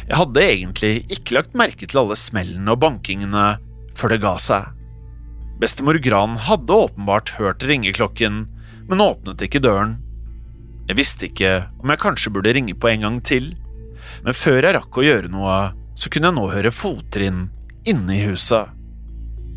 Jeg 0.09 0.19
hadde 0.19 0.43
egentlig 0.43 0.93
ikke 1.15 1.37
lagt 1.39 1.55
merke 1.59 1.87
til 1.87 2.03
alle 2.03 2.19
smellene 2.19 2.75
og 2.75 2.83
bankingene 2.83 3.47
før 3.99 4.15
det 4.15 4.21
ga 4.25 4.35
seg. 4.43 4.78
Bestemor 5.59 5.95
Gran 5.95 6.37
hadde 6.37 6.73
åpenbart 6.73 7.31
hørt 7.39 7.65
ringeklokken, 7.67 8.47
men 8.89 9.01
åpnet 9.03 9.43
ikke 9.43 9.63
døren. 9.63 9.97
Jeg 10.87 10.97
visste 11.01 11.27
ikke 11.27 11.53
om 11.83 11.91
jeg 11.91 12.01
kanskje 12.01 12.33
burde 12.33 12.53
ringe 12.55 12.77
på 12.79 12.89
en 12.93 13.03
gang 13.03 13.17
til, 13.27 13.51
men 14.23 14.37
før 14.37 14.63
jeg 14.63 14.77
rakk 14.77 14.99
å 14.99 15.05
gjøre 15.05 15.31
noe, 15.33 15.57
så 15.99 16.11
kunne 16.15 16.31
jeg 16.31 16.39
nå 16.39 16.45
høre 16.53 16.73
fottrinn 16.73 17.41
inne 17.91 18.15
i 18.15 18.23
huset. 18.29 18.71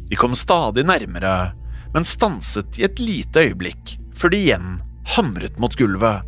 De 0.09 0.17
kom 0.17 0.33
stadig 0.35 0.87
nærmere, 0.89 1.53
men 1.93 2.07
stanset 2.07 2.81
i 2.81 2.87
et 2.87 2.99
lite 2.99 3.45
øyeblikk 3.45 3.95
før 4.17 4.33
de 4.33 4.41
igjen 4.41 4.73
hamret 5.13 5.61
mot 5.61 5.77
gulvet. 5.77 6.25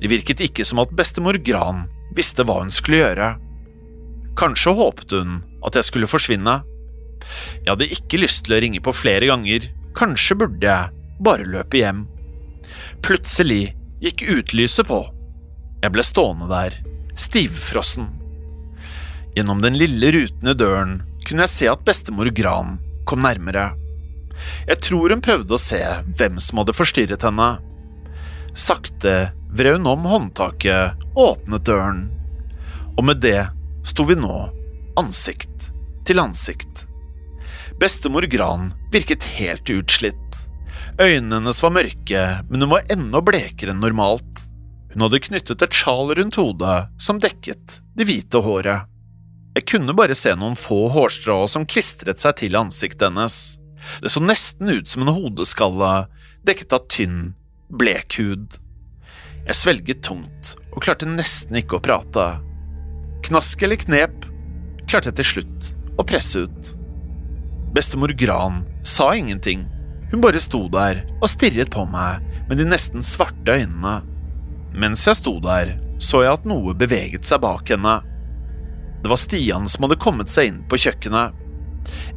Det 0.00 0.12
virket 0.12 0.44
ikke 0.44 0.66
som 0.68 0.82
at 0.84 0.92
bestemor 0.92 1.40
Gran 1.40 1.86
visste 2.14 2.44
hva 2.44 2.60
hun 2.60 2.72
skulle 2.74 3.00
gjøre. 3.00 3.32
Kanskje 4.36 4.76
håpet 4.76 5.16
hun 5.16 5.40
at 5.64 5.80
jeg 5.80 5.88
skulle 5.88 6.10
forsvinne. 6.10 6.60
Jeg 7.62 7.70
hadde 7.70 7.90
ikke 7.96 8.20
lyst 8.20 8.44
til 8.46 8.56
å 8.56 8.60
ringe 8.64 8.82
på 8.84 8.94
flere 8.94 9.30
ganger, 9.30 9.70
kanskje 9.96 10.38
burde 10.42 10.68
jeg 10.68 11.22
bare 11.24 11.46
løpe 11.48 11.80
hjem. 11.80 12.04
Plutselig 13.04 13.74
gikk 14.04 14.26
utlyset 14.38 14.88
på. 14.88 15.00
Jeg 15.84 15.94
ble 15.94 16.04
stående 16.04 16.48
der, 16.50 16.78
stivfrossen. 17.18 18.08
Gjennom 19.34 19.62
den 19.62 19.76
lille 19.78 20.12
ruten 20.14 20.50
i 20.50 20.56
døren 20.56 20.98
kunne 21.24 21.46
jeg 21.46 21.54
se 21.54 21.70
at 21.70 21.84
bestemor 21.86 22.30
Gran 22.36 22.76
kom 23.08 23.24
nærmere. 23.24 23.72
Jeg 24.68 24.80
tror 24.82 25.12
hun 25.14 25.22
prøvde 25.24 25.56
å 25.56 25.60
se 25.60 25.80
hvem 26.18 26.40
som 26.42 26.60
hadde 26.60 26.76
forstyrret 26.76 27.24
henne. 27.26 27.48
Sakte 28.54 29.14
vred 29.54 29.78
hun 29.78 29.90
om 29.90 30.08
håndtaket 30.10 31.04
og 31.14 31.22
åpnet 31.28 31.66
døren, 31.66 32.04
og 32.94 33.06
med 33.08 33.22
det 33.22 33.40
sto 33.86 34.06
vi 34.06 34.16
nå 34.18 34.34
ansikt 34.98 35.70
til 36.06 36.22
ansikt. 36.22 36.73
Bestemor 37.80 38.22
Gran 38.22 38.72
virket 38.92 39.24
helt 39.24 39.70
utslitt. 39.70 40.20
Øynene 41.00 41.40
hennes 41.40 41.62
var 41.62 41.72
mørke, 41.74 42.22
men 42.48 42.62
hun 42.62 42.70
var 42.70 42.86
enda 42.92 43.20
blekere 43.24 43.74
enn 43.74 43.82
normalt. 43.82 44.44
Hun 44.92 45.02
hadde 45.02 45.22
knyttet 45.26 45.64
et 45.66 45.74
sjal 45.74 46.12
rundt 46.14 46.38
hodet 46.38 46.76
som 47.02 47.18
dekket 47.18 47.80
det 47.98 48.06
hvite 48.06 48.44
håret. 48.46 48.86
Jeg 49.58 49.66
kunne 49.70 49.94
bare 49.94 50.14
se 50.18 50.36
noen 50.38 50.54
få 50.58 50.84
hårstrå 50.94 51.44
som 51.50 51.66
klistret 51.66 52.22
seg 52.22 52.38
til 52.38 52.58
ansiktet 52.58 53.08
hennes. 53.08 53.38
Det 54.02 54.12
så 54.14 54.22
nesten 54.22 54.70
ut 54.70 54.90
som 54.90 55.02
en 55.02 55.14
hodeskalle 55.16 55.90
dekket 56.46 56.76
av 56.78 56.86
tynn, 56.90 57.34
blek 57.74 58.20
hud. 58.20 58.54
Jeg 59.44 59.58
svelget 59.58 60.06
tungt 60.06 60.54
og 60.70 60.78
klarte 60.86 61.10
nesten 61.10 61.58
ikke 61.58 61.80
å 61.80 61.84
prate. 61.84 62.28
Knask 63.26 63.66
eller 63.66 63.82
knep 63.82 64.30
klarte 64.86 65.10
jeg 65.10 65.18
til 65.24 65.30
slutt 65.32 65.70
å 65.98 66.06
presse 66.06 66.46
ut. 66.46 66.74
Bestemor 67.74 68.08
Gran 68.08 68.64
sa 68.82 69.14
ingenting. 69.16 69.66
Hun 70.10 70.20
bare 70.20 70.38
sto 70.40 70.68
der 70.70 71.00
og 71.18 71.26
stirret 71.26 71.72
på 71.74 71.82
meg 71.90 72.22
med 72.46 72.60
de 72.60 72.66
nesten 72.68 73.02
svarte 73.02 73.50
øynene. 73.50 73.96
Mens 74.78 75.02
jeg 75.08 75.18
sto 75.18 75.32
der, 75.42 75.72
så 75.98 76.20
jeg 76.22 76.36
at 76.36 76.44
noe 76.46 76.74
beveget 76.78 77.26
seg 77.26 77.40
bak 77.42 77.72
henne. 77.74 77.96
Det 79.02 79.10
var 79.10 79.18
Stian 79.18 79.66
som 79.66 79.86
hadde 79.86 79.98
kommet 80.04 80.30
seg 80.30 80.52
inn 80.52 80.60
på 80.70 80.78
kjøkkenet. 80.84 81.34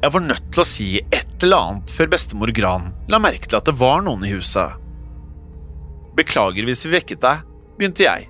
Jeg 0.03 0.13
var 0.13 0.23
nødt 0.27 0.45
til 0.53 0.61
å 0.61 0.67
si 0.69 0.87
et 1.01 1.33
eller 1.41 1.57
annet 1.71 1.93
før 1.95 2.11
bestemor 2.11 2.51
Gran 2.53 2.91
la 3.09 3.19
merke 3.21 3.49
til 3.49 3.57
at 3.57 3.65
det 3.65 3.75
var 3.79 4.05
noen 4.05 4.27
i 4.27 4.35
huset. 4.35 4.77
Beklager 6.17 6.69
hvis 6.69 6.85
vi 6.85 6.93
vekket 6.99 7.23
deg, 7.25 7.41
begynte 7.79 8.05
jeg. 8.05 8.27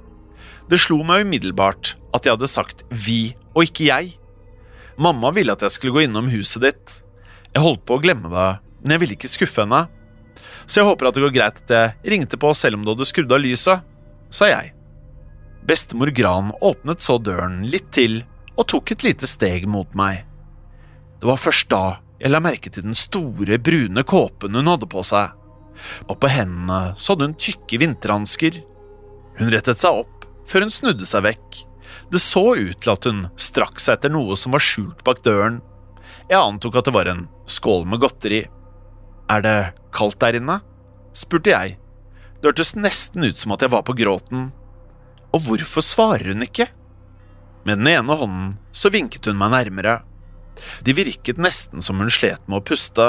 Det 0.72 0.80
slo 0.80 1.02
meg 1.04 1.28
umiddelbart 1.28 1.98
at 2.16 2.24
jeg 2.24 2.38
hadde 2.38 2.52
sagt 2.52 2.86
vi 2.88 3.36
og 3.52 3.68
ikke 3.68 3.90
jeg. 3.92 4.16
Mamma 4.96 5.34
ville 5.36 5.52
at 5.52 5.68
jeg 5.68 5.76
skulle 5.76 6.00
gå 6.00 6.06
innom 6.08 6.32
huset 6.32 6.64
ditt. 6.64 6.98
Jeg 7.58 7.66
holdt 7.66 7.88
på 7.90 7.96
å 7.98 8.02
glemme 8.04 8.30
det, 8.30 8.48
men 8.84 8.94
jeg 8.94 9.02
ville 9.02 9.16
ikke 9.18 9.30
skuffe 9.34 9.64
henne. 9.64 9.88
Så 10.70 10.84
jeg 10.84 10.86
håper 10.86 11.08
at 11.10 11.16
det 11.18 11.24
går 11.24 11.32
greit 11.34 11.62
at 11.64 11.72
jeg 11.74 12.12
ringte 12.14 12.38
på 12.38 12.52
selv 12.54 12.78
om 12.78 12.84
du 12.86 12.92
hadde 12.92 13.08
skrudd 13.10 13.32
av 13.34 13.42
lyset, 13.42 13.82
sa 14.30 14.50
jeg. 14.52 14.76
Bestemor 15.66 16.12
Gran 16.14 16.52
åpnet 16.62 17.02
så 17.02 17.16
døren 17.18 17.64
litt 17.66 17.88
til 17.96 18.20
og 18.54 18.68
tok 18.70 18.94
et 18.94 19.06
lite 19.08 19.26
steg 19.26 19.66
mot 19.66 19.90
meg. 19.98 20.22
Det 21.18 21.26
var 21.26 21.42
først 21.42 21.66
da 21.74 21.82
jeg 22.22 22.30
la 22.30 22.44
merke 22.46 22.70
til 22.70 22.86
den 22.86 22.98
store, 22.98 23.58
brune 23.58 24.04
kåpen 24.06 24.54
hun 24.54 24.70
hadde 24.70 24.90
på 24.94 25.02
seg, 25.10 25.34
og 26.06 26.14
på 26.22 26.30
hendene 26.30 26.94
så 26.94 27.16
hadde 27.16 27.32
hun 27.32 27.40
tykke 27.42 27.82
vinterhansker. 27.82 28.60
Hun 29.42 29.50
rettet 29.54 29.82
seg 29.82 30.04
opp 30.04 30.30
før 30.46 30.68
hun 30.68 30.76
snudde 30.78 31.10
seg 31.10 31.26
vekk. 31.26 31.64
Det 32.14 32.22
så 32.22 32.46
ut 32.54 32.78
til 32.78 32.94
at 32.94 33.10
hun 33.10 33.26
strakk 33.34 33.82
seg 33.82 33.98
etter 33.98 34.14
noe 34.14 34.38
som 34.38 34.54
var 34.54 34.62
skjult 34.62 35.02
bak 35.08 35.26
døren. 35.26 35.58
Jeg 36.28 36.44
antok 36.44 36.76
at 36.76 36.88
det 36.90 36.96
var 36.96 37.08
en 37.08 37.28
skål 37.48 37.86
med 37.88 38.02
godteri. 38.04 38.42
Er 39.32 39.44
det 39.44 39.58
kaldt 39.96 40.20
der 40.24 40.40
inne? 40.40 40.60
spurte 41.18 41.54
jeg. 41.54 41.78
Det 42.38 42.52
hørtes 42.52 42.76
nesten 42.78 43.26
ut 43.26 43.40
som 43.40 43.56
at 43.56 43.64
jeg 43.64 43.72
var 43.74 43.86
på 43.88 43.96
gråten. 43.98 44.52
Og 45.34 45.46
hvorfor 45.48 45.86
svarer 45.86 46.34
hun 46.34 46.46
ikke? 46.46 46.68
Med 47.66 47.80
den 47.80 47.90
ene 47.96 48.20
hånden 48.20 48.52
så 48.76 48.92
vinket 48.94 49.26
hun 49.28 49.40
meg 49.40 49.56
nærmere. 49.56 50.02
De 50.84 50.94
virket 50.98 51.40
nesten 51.42 51.84
som 51.84 52.04
hun 52.04 52.12
slet 52.12 52.44
med 52.46 52.60
å 52.60 52.68
puste. 52.68 53.08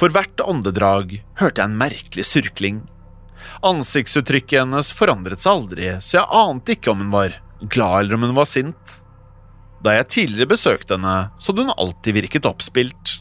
For 0.00 0.12
hvert 0.12 0.44
åndedrag 0.44 1.18
hørte 1.40 1.60
jeg 1.60 1.68
en 1.68 1.80
merkelig 1.80 2.26
surkling. 2.28 2.80
Ansiktsuttrykket 3.66 4.62
hennes 4.62 4.92
forandret 4.96 5.42
seg 5.42 5.56
aldri, 5.56 5.92
så 6.04 6.20
jeg 6.20 6.32
ante 6.36 6.76
ikke 6.76 6.92
om 6.92 7.04
hun 7.04 7.12
var 7.12 7.36
glad 7.60 8.04
eller 8.04 8.16
om 8.16 8.28
hun 8.28 8.38
var 8.38 8.48
sint. 8.48 9.00
Da 9.80 9.94
jeg 9.96 10.10
tidligere 10.12 10.52
besøkte 10.52 10.96
henne, 10.96 11.30
så 11.40 11.52
hadde 11.52 11.64
hun 11.64 11.78
alltid 11.80 12.16
virket 12.18 12.48
oppspilt, 12.48 13.20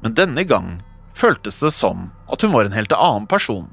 men 0.00 0.14
denne 0.16 0.44
gang 0.48 0.78
føltes 1.16 1.60
det 1.60 1.72
som 1.76 2.08
at 2.32 2.44
hun 2.44 2.54
var 2.54 2.68
en 2.68 2.76
helt 2.76 2.94
annen 2.96 3.28
person. 3.28 3.68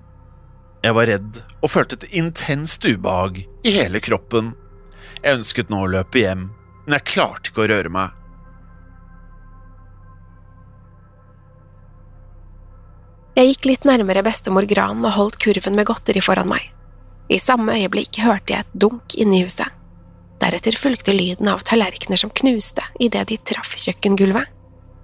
Jeg 0.83 0.97
var 0.97 1.07
redd 1.09 1.39
og 1.63 1.71
følte 1.71 1.97
et 1.97 2.11
intenst 2.13 2.83
ubehag 2.85 3.39
i 3.65 3.73
hele 3.73 4.01
kroppen. 4.03 4.51
Jeg 5.23 5.39
ønsket 5.39 5.71
nå 5.71 5.85
å 5.85 5.89
løpe 5.95 6.21
hjem, 6.21 6.49
men 6.85 6.97
jeg 6.97 7.07
klarte 7.15 7.49
ikke 7.49 7.63
å 7.63 7.71
røre 7.71 7.93
meg. 7.93 8.11
Jeg 13.35 13.49
gikk 13.51 13.65
litt 13.67 13.87
nærmere 13.87 14.23
bestemor 14.23 14.67
Gran 14.69 15.01
og 15.03 15.15
holdt 15.15 15.39
kurven 15.43 15.75
med 15.75 15.87
godteri 15.89 16.21
foran 16.23 16.51
meg. 16.51 16.69
I 17.27 17.39
samme 17.41 17.73
øyeblikk 17.79 18.21
hørte 18.23 18.53
jeg 18.53 18.63
et 18.63 18.77
dunk 18.85 19.15
inne 19.17 19.39
i 19.39 19.47
huset. 19.47 19.71
Deretter 20.41 20.75
fulgte 20.77 21.13
lyden 21.15 21.47
av 21.47 21.63
tallerkener 21.67 22.19
som 22.19 22.29
knuste 22.29 22.83
idet 22.99 23.27
de 23.29 23.37
traff 23.37 23.75
kjøkkengulvet. 23.79 24.51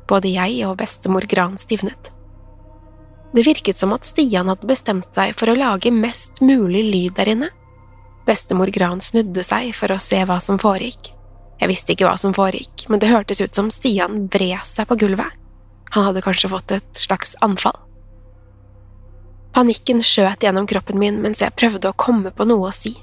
Både 0.10 0.32
jeg 0.34 0.66
og 0.68 0.78
bestemor 0.82 1.26
Gran 1.30 1.56
stivnet. 1.62 2.12
Det 3.32 3.46
virket 3.48 3.80
som 3.80 3.94
at 3.96 4.04
Stian 4.04 4.52
hadde 4.52 4.68
bestemt 4.68 5.08
seg 5.16 5.38
for 5.40 5.52
å 5.52 5.56
lage 5.56 5.94
mest 5.96 6.42
mulig 6.44 6.84
lyd 6.90 7.16
der 7.16 7.32
inne. 7.32 7.52
Bestemor 8.28 8.72
Gran 8.76 9.00
snudde 9.02 9.44
seg 9.48 9.72
for 9.78 9.94
å 9.94 10.02
se 10.04 10.20
hva 10.28 10.42
som 10.44 10.60
foregikk. 10.60 11.14
Jeg 11.62 11.70
visste 11.72 11.94
ikke 11.94 12.10
hva 12.10 12.18
som 12.20 12.34
foregikk, 12.36 12.90
men 12.90 13.00
det 13.00 13.12
hørtes 13.12 13.40
ut 13.40 13.56
som 13.56 13.70
Stian 13.72 14.26
vred 14.34 14.66
seg 14.68 14.90
på 14.90 14.98
gulvet. 15.00 15.38
Han 15.96 16.10
hadde 16.10 16.24
kanskje 16.26 16.52
fått 16.52 16.76
et 16.76 17.00
slags 17.00 17.36
anfall. 17.46 17.78
Panikken 19.52 20.00
skjøt 20.04 20.44
gjennom 20.44 20.68
kroppen 20.68 21.00
min 21.00 21.20
mens 21.24 21.42
jeg 21.44 21.56
prøvde 21.60 21.92
å 21.92 21.98
komme 22.00 22.32
på 22.36 22.48
noe 22.48 22.70
å 22.70 22.76
si. 22.76 22.96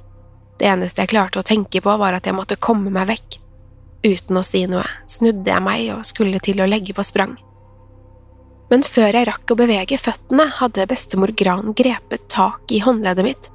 Det 0.59 0.67
eneste 0.67 1.05
jeg 1.05 1.13
klarte 1.13 1.41
å 1.41 1.47
tenke 1.47 1.81
på, 1.83 1.97
var 2.01 2.17
at 2.17 2.27
jeg 2.27 2.35
måtte 2.35 2.59
komme 2.59 2.91
meg 2.91 3.09
vekk. 3.13 3.39
Uten 4.07 4.39
å 4.39 4.45
si 4.47 4.65
noe 4.71 4.87
snudde 5.11 5.51
jeg 5.51 5.65
meg 5.65 5.91
og 5.95 6.07
skulle 6.07 6.41
til 6.43 6.63
å 6.63 6.69
legge 6.71 6.95
på 6.95 7.05
sprang. 7.07 7.37
Men 8.69 8.85
før 8.85 9.17
jeg 9.17 9.29
rakk 9.31 9.55
å 9.55 9.59
bevege 9.59 9.99
føttene, 10.01 10.45
hadde 10.59 10.89
bestemor 10.91 11.33
Gran 11.33 11.73
grepet 11.77 12.27
tak 12.33 12.75
i 12.75 12.83
håndleddet 12.85 13.25
mitt. 13.25 13.51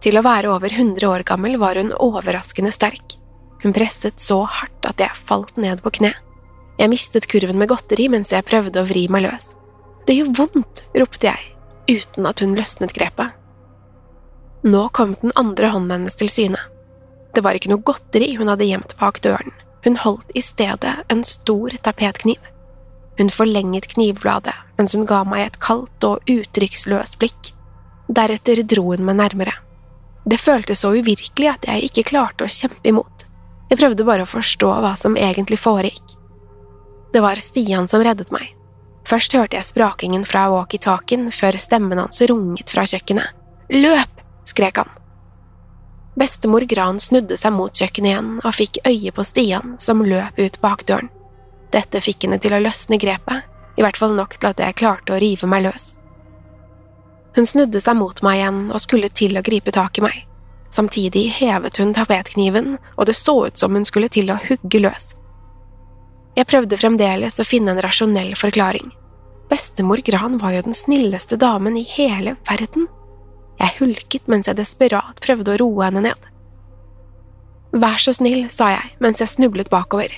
Til 0.00 0.16
å 0.16 0.24
være 0.24 0.48
over 0.54 0.72
100 0.72 1.04
år 1.04 1.26
gammel 1.28 1.58
var 1.60 1.76
hun 1.76 1.92
overraskende 1.92 2.72
sterk. 2.72 3.18
Hun 3.60 3.74
presset 3.76 4.22
så 4.22 4.40
hardt 4.48 4.86
at 4.88 5.02
jeg 5.02 5.24
falt 5.28 5.58
ned 5.60 5.82
på 5.84 5.92
kne. 5.98 6.14
Jeg 6.80 6.88
mistet 6.88 7.28
kurven 7.28 7.60
med 7.60 7.68
godteri 7.68 8.06
mens 8.08 8.32
jeg 8.32 8.46
prøvde 8.48 8.80
å 8.80 8.88
vri 8.88 9.04
meg 9.12 9.26
løs. 9.26 9.52
Det 10.08 10.16
gjør 10.16 10.32
vondt, 10.38 10.86
ropte 10.96 11.28
jeg, 11.28 11.50
uten 11.90 12.24
at 12.30 12.40
hun 12.40 12.56
løsnet 12.56 12.96
grepet. 12.96 13.36
Nå 14.62 14.88
kom 14.88 15.14
den 15.20 15.32
andre 15.34 15.72
hånden 15.72 15.90
hennes 15.90 16.18
til 16.20 16.28
syne. 16.28 16.60
Det 17.34 17.44
var 17.44 17.56
ikke 17.56 17.70
noe 17.72 17.84
godteri 17.86 18.34
hun 18.36 18.50
hadde 18.50 18.66
gjemt 18.68 18.96
bak 19.00 19.22
døren, 19.24 19.54
hun 19.84 19.96
holdt 20.02 20.34
i 20.36 20.42
stedet 20.44 20.96
en 21.08 21.22
stor 21.24 21.76
tapetkniv. 21.82 22.40
Hun 23.18 23.32
forlenget 23.32 23.88
knivbladet 23.94 24.56
mens 24.80 24.94
hun 24.96 25.06
ga 25.08 25.22
meg 25.28 25.46
et 25.46 25.58
kaldt 25.60 26.04
og 26.08 26.30
uttrykksløst 26.30 27.18
blikk. 27.20 27.50
Deretter 28.08 28.62
dro 28.64 28.90
hun 28.90 29.04
meg 29.04 29.18
nærmere. 29.20 29.52
Det 30.24 30.40
føltes 30.40 30.80
så 30.84 30.92
uvirkelig 30.96 31.50
at 31.50 31.66
jeg 31.68 31.88
ikke 31.88 32.08
klarte 32.12 32.46
å 32.46 32.52
kjempe 32.52 32.88
imot. 32.88 33.26
Jeg 33.70 33.78
prøvde 33.80 34.06
bare 34.08 34.24
å 34.24 34.30
forstå 34.30 34.70
hva 34.82 34.94
som 34.98 35.18
egentlig 35.20 35.60
foregikk. 35.60 36.16
Det 37.12 37.22
var 37.22 37.40
Stian 37.40 37.88
som 37.90 38.02
reddet 38.04 38.32
meg. 38.34 38.54
Først 39.08 39.32
hørte 39.34 39.56
jeg 39.58 39.68
sprakingen 39.68 40.24
fra 40.28 40.46
walkietalkien 40.52 41.28
før 41.34 41.58
stemmen 41.60 42.00
hans 42.00 42.20
runget 42.30 42.72
fra 42.72 42.84
kjøkkenet. 42.88 43.36
Løp! 43.74 44.19
Skrek 44.48 44.80
han. 44.82 44.90
Bestemor 46.18 46.66
Gran 46.68 46.98
snudde 47.00 47.36
seg 47.38 47.54
mot 47.54 47.72
kjøkkenet 47.72 48.10
igjen 48.10 48.32
og 48.42 48.56
fikk 48.56 48.80
øye 48.88 49.12
på 49.14 49.24
Stian, 49.24 49.76
som 49.78 50.02
løp 50.04 50.38
ut 50.40 50.58
bakdøren. 50.60 51.08
Dette 51.70 52.02
fikk 52.02 52.26
henne 52.26 52.40
til 52.42 52.56
å 52.56 52.60
løsne 52.60 52.98
grepet, 52.98 53.46
i 53.78 53.84
hvert 53.84 53.96
fall 54.00 54.16
nok 54.16 54.34
til 54.36 54.50
at 54.50 54.60
jeg 54.60 54.76
klarte 54.80 55.14
å 55.14 55.20
rive 55.22 55.48
meg 55.48 55.64
løs. 55.68 55.94
Hun 57.36 57.46
snudde 57.46 57.80
seg 57.80 57.96
mot 57.96 58.18
meg 58.26 58.40
igjen 58.40 58.60
og 58.74 58.82
skulle 58.82 59.12
til 59.14 59.38
å 59.38 59.44
gripe 59.46 59.72
tak 59.72 60.00
i 60.00 60.04
meg. 60.04 60.18
Samtidig 60.70 61.28
hevet 61.38 61.78
hun 61.82 61.94
tapetkniven, 61.94 62.76
og 62.98 63.06
det 63.06 63.16
så 63.18 63.36
ut 63.46 63.58
som 63.58 63.74
hun 63.74 63.86
skulle 63.86 64.10
til 64.10 64.30
å 64.30 64.38
hugge 64.48 64.82
løs. 64.82 65.14
Jeg 66.38 66.46
prøvde 66.50 66.78
fremdeles 66.78 67.38
å 67.42 67.46
finne 67.46 67.74
en 67.74 67.82
rasjonell 67.82 68.34
forklaring. 68.38 68.90
Bestemor 69.50 70.02
Gran 70.06 70.38
var 70.38 70.54
jo 70.54 70.66
den 70.68 70.76
snilleste 70.78 71.38
damen 71.40 71.78
i 71.78 71.86
hele 71.96 72.36
verden. 72.46 72.86
Jeg 73.60 73.76
hulket 73.78 74.28
mens 74.30 74.48
jeg 74.48 74.58
desperat 74.58 75.20
prøvde 75.20 75.54
å 75.54 75.60
roe 75.60 75.86
henne 75.88 76.04
ned. 76.08 76.30
Vær 77.70 78.00
så 78.02 78.14
snill, 78.16 78.48
sa 78.50 78.72
jeg 78.72 78.96
mens 79.04 79.20
jeg 79.22 79.30
snublet 79.36 79.70
bakover. 79.70 80.14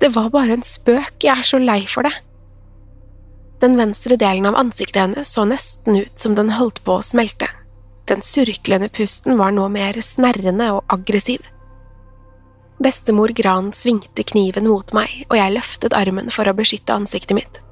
Det 0.00 0.12
var 0.14 0.30
bare 0.32 0.56
en 0.56 0.64
spøk, 0.64 1.18
jeg 1.24 1.32
er 1.32 1.46
så 1.46 1.60
lei 1.60 1.82
for 1.90 2.06
det. 2.06 2.14
Den 3.60 3.76
venstre 3.80 4.18
delen 4.20 4.46
av 4.48 4.58
ansiktet 4.60 5.00
hennes 5.00 5.32
så 5.32 5.46
nesten 5.48 5.96
ut 6.04 6.20
som 6.20 6.36
den 6.36 6.52
holdt 6.56 6.82
på 6.84 6.98
å 6.98 7.04
smelte. 7.04 7.48
Den 8.06 8.22
surklende 8.22 8.88
pusten 8.92 9.38
var 9.40 9.54
nå 9.56 9.66
mer 9.72 9.96
snerrende 10.04 10.68
og 10.76 10.84
aggressiv. 10.92 11.42
Bestemor 12.82 13.32
Gran 13.32 13.72
svingte 13.72 14.22
kniven 14.28 14.68
mot 14.68 14.92
meg, 14.94 15.24
og 15.30 15.38
jeg 15.40 15.54
løftet 15.56 15.96
armen 15.96 16.28
for 16.30 16.46
å 16.46 16.54
beskytte 16.56 16.94
ansiktet 16.94 17.38
mitt. 17.38 17.62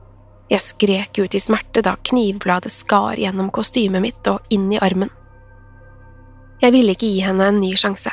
Jeg 0.53 0.61
skrek 0.61 1.19
ut 1.19 1.35
i 1.35 1.41
smerte 1.41 1.83
da 1.85 1.95
knivbladet 2.05 2.73
skar 2.73 3.17
gjennom 3.21 3.51
kostymet 3.55 4.05
mitt 4.05 4.29
og 4.31 4.45
inn 4.53 4.69
i 4.73 4.81
armen. 4.83 5.11
Jeg 6.63 6.73
ville 6.75 6.95
ikke 6.95 7.09
gi 7.09 7.25
henne 7.25 7.49
en 7.49 7.61
ny 7.61 7.73
sjanse. 7.77 8.13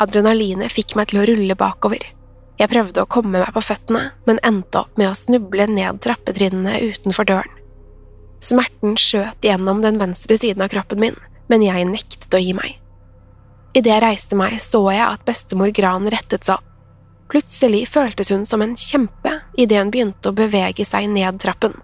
Adrenalinet 0.00 0.72
fikk 0.72 0.96
meg 0.96 1.10
til 1.10 1.22
å 1.22 1.26
rulle 1.28 1.56
bakover. 1.56 2.02
Jeg 2.56 2.72
prøvde 2.72 3.04
å 3.04 3.08
komme 3.08 3.36
meg 3.36 3.52
på 3.52 3.62
føttene, 3.64 4.10
men 4.28 4.40
endte 4.44 4.82
opp 4.82 4.96
med 4.96 5.10
å 5.10 5.16
snuble 5.16 5.68
ned 5.68 6.00
trappetrinnene 6.04 6.80
utenfor 6.88 7.28
døren. 7.28 7.52
Smerten 8.44 8.96
skjøt 9.00 9.44
gjennom 9.44 9.82
den 9.84 10.00
venstre 10.00 10.36
siden 10.40 10.64
av 10.64 10.72
kroppen 10.72 11.00
min, 11.00 11.16
men 11.48 11.64
jeg 11.64 11.88
nektet 11.88 12.36
å 12.36 12.40
gi 12.40 12.52
meg. 12.56 12.78
Idet 13.76 13.92
jeg 13.92 14.04
reiste 14.04 14.36
meg, 14.38 14.56
så 14.60 14.80
jeg 14.92 15.04
at 15.04 15.24
bestemor 15.28 15.72
Gran 15.76 16.08
rettet 16.12 16.48
seg 16.48 16.56
opp. 16.56 16.72
Plutselig 17.32 17.88
føltes 17.90 18.30
hun 18.30 18.46
som 18.46 18.62
en 18.62 18.76
kjempe 18.78 19.32
idet 19.58 19.80
hun 19.80 19.90
begynte 19.90 20.30
å 20.30 20.36
bevege 20.36 20.86
seg 20.86 21.08
ned 21.10 21.40
trappen. 21.42 21.74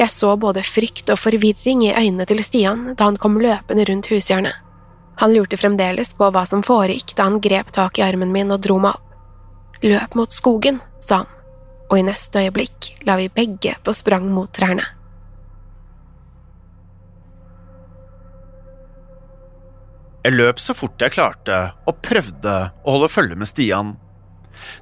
Jeg 0.00 0.12
så 0.14 0.32
både 0.40 0.62
frykt 0.64 1.10
og 1.12 1.18
forvirring 1.20 1.82
i 1.84 1.92
øynene 1.92 2.24
til 2.28 2.40
Stian 2.44 2.94
da 2.94 3.10
han 3.10 3.18
kom 3.20 3.40
løpende 3.42 3.84
rundt 3.88 4.08
hushjørnet. 4.12 4.54
Han 5.20 5.34
lurte 5.34 5.58
fremdeles 5.60 6.14
på 6.16 6.30
hva 6.32 6.46
som 6.48 6.62
foregikk 6.64 7.12
da 7.18 7.26
han 7.28 7.42
grep 7.44 7.74
tak 7.76 7.98
i 8.00 8.04
armen 8.06 8.32
min 8.32 8.54
og 8.54 8.62
dro 8.64 8.78
meg 8.80 8.96
opp. 8.96 9.18
Løp 9.84 10.16
mot 10.16 10.32
skogen, 10.32 10.78
sa 11.00 11.22
han, 11.22 11.28
og 11.90 11.98
i 11.98 12.06
neste 12.06 12.46
øyeblikk 12.46 12.90
la 13.08 13.18
vi 13.20 13.28
begge 13.32 13.74
på 13.84 13.94
sprang 13.96 14.28
mot 14.32 14.48
trærne. 14.52 14.86
Jeg 20.20 20.36
løp 20.36 20.60
så 20.60 20.76
fort 20.76 21.00
jeg 21.00 21.14
klarte 21.16 21.58
og 21.88 22.00
prøvde 22.04 22.56
å 22.84 22.96
holde 22.96 23.08
følge 23.12 23.36
med 23.40 23.48
Stian. 23.48 23.94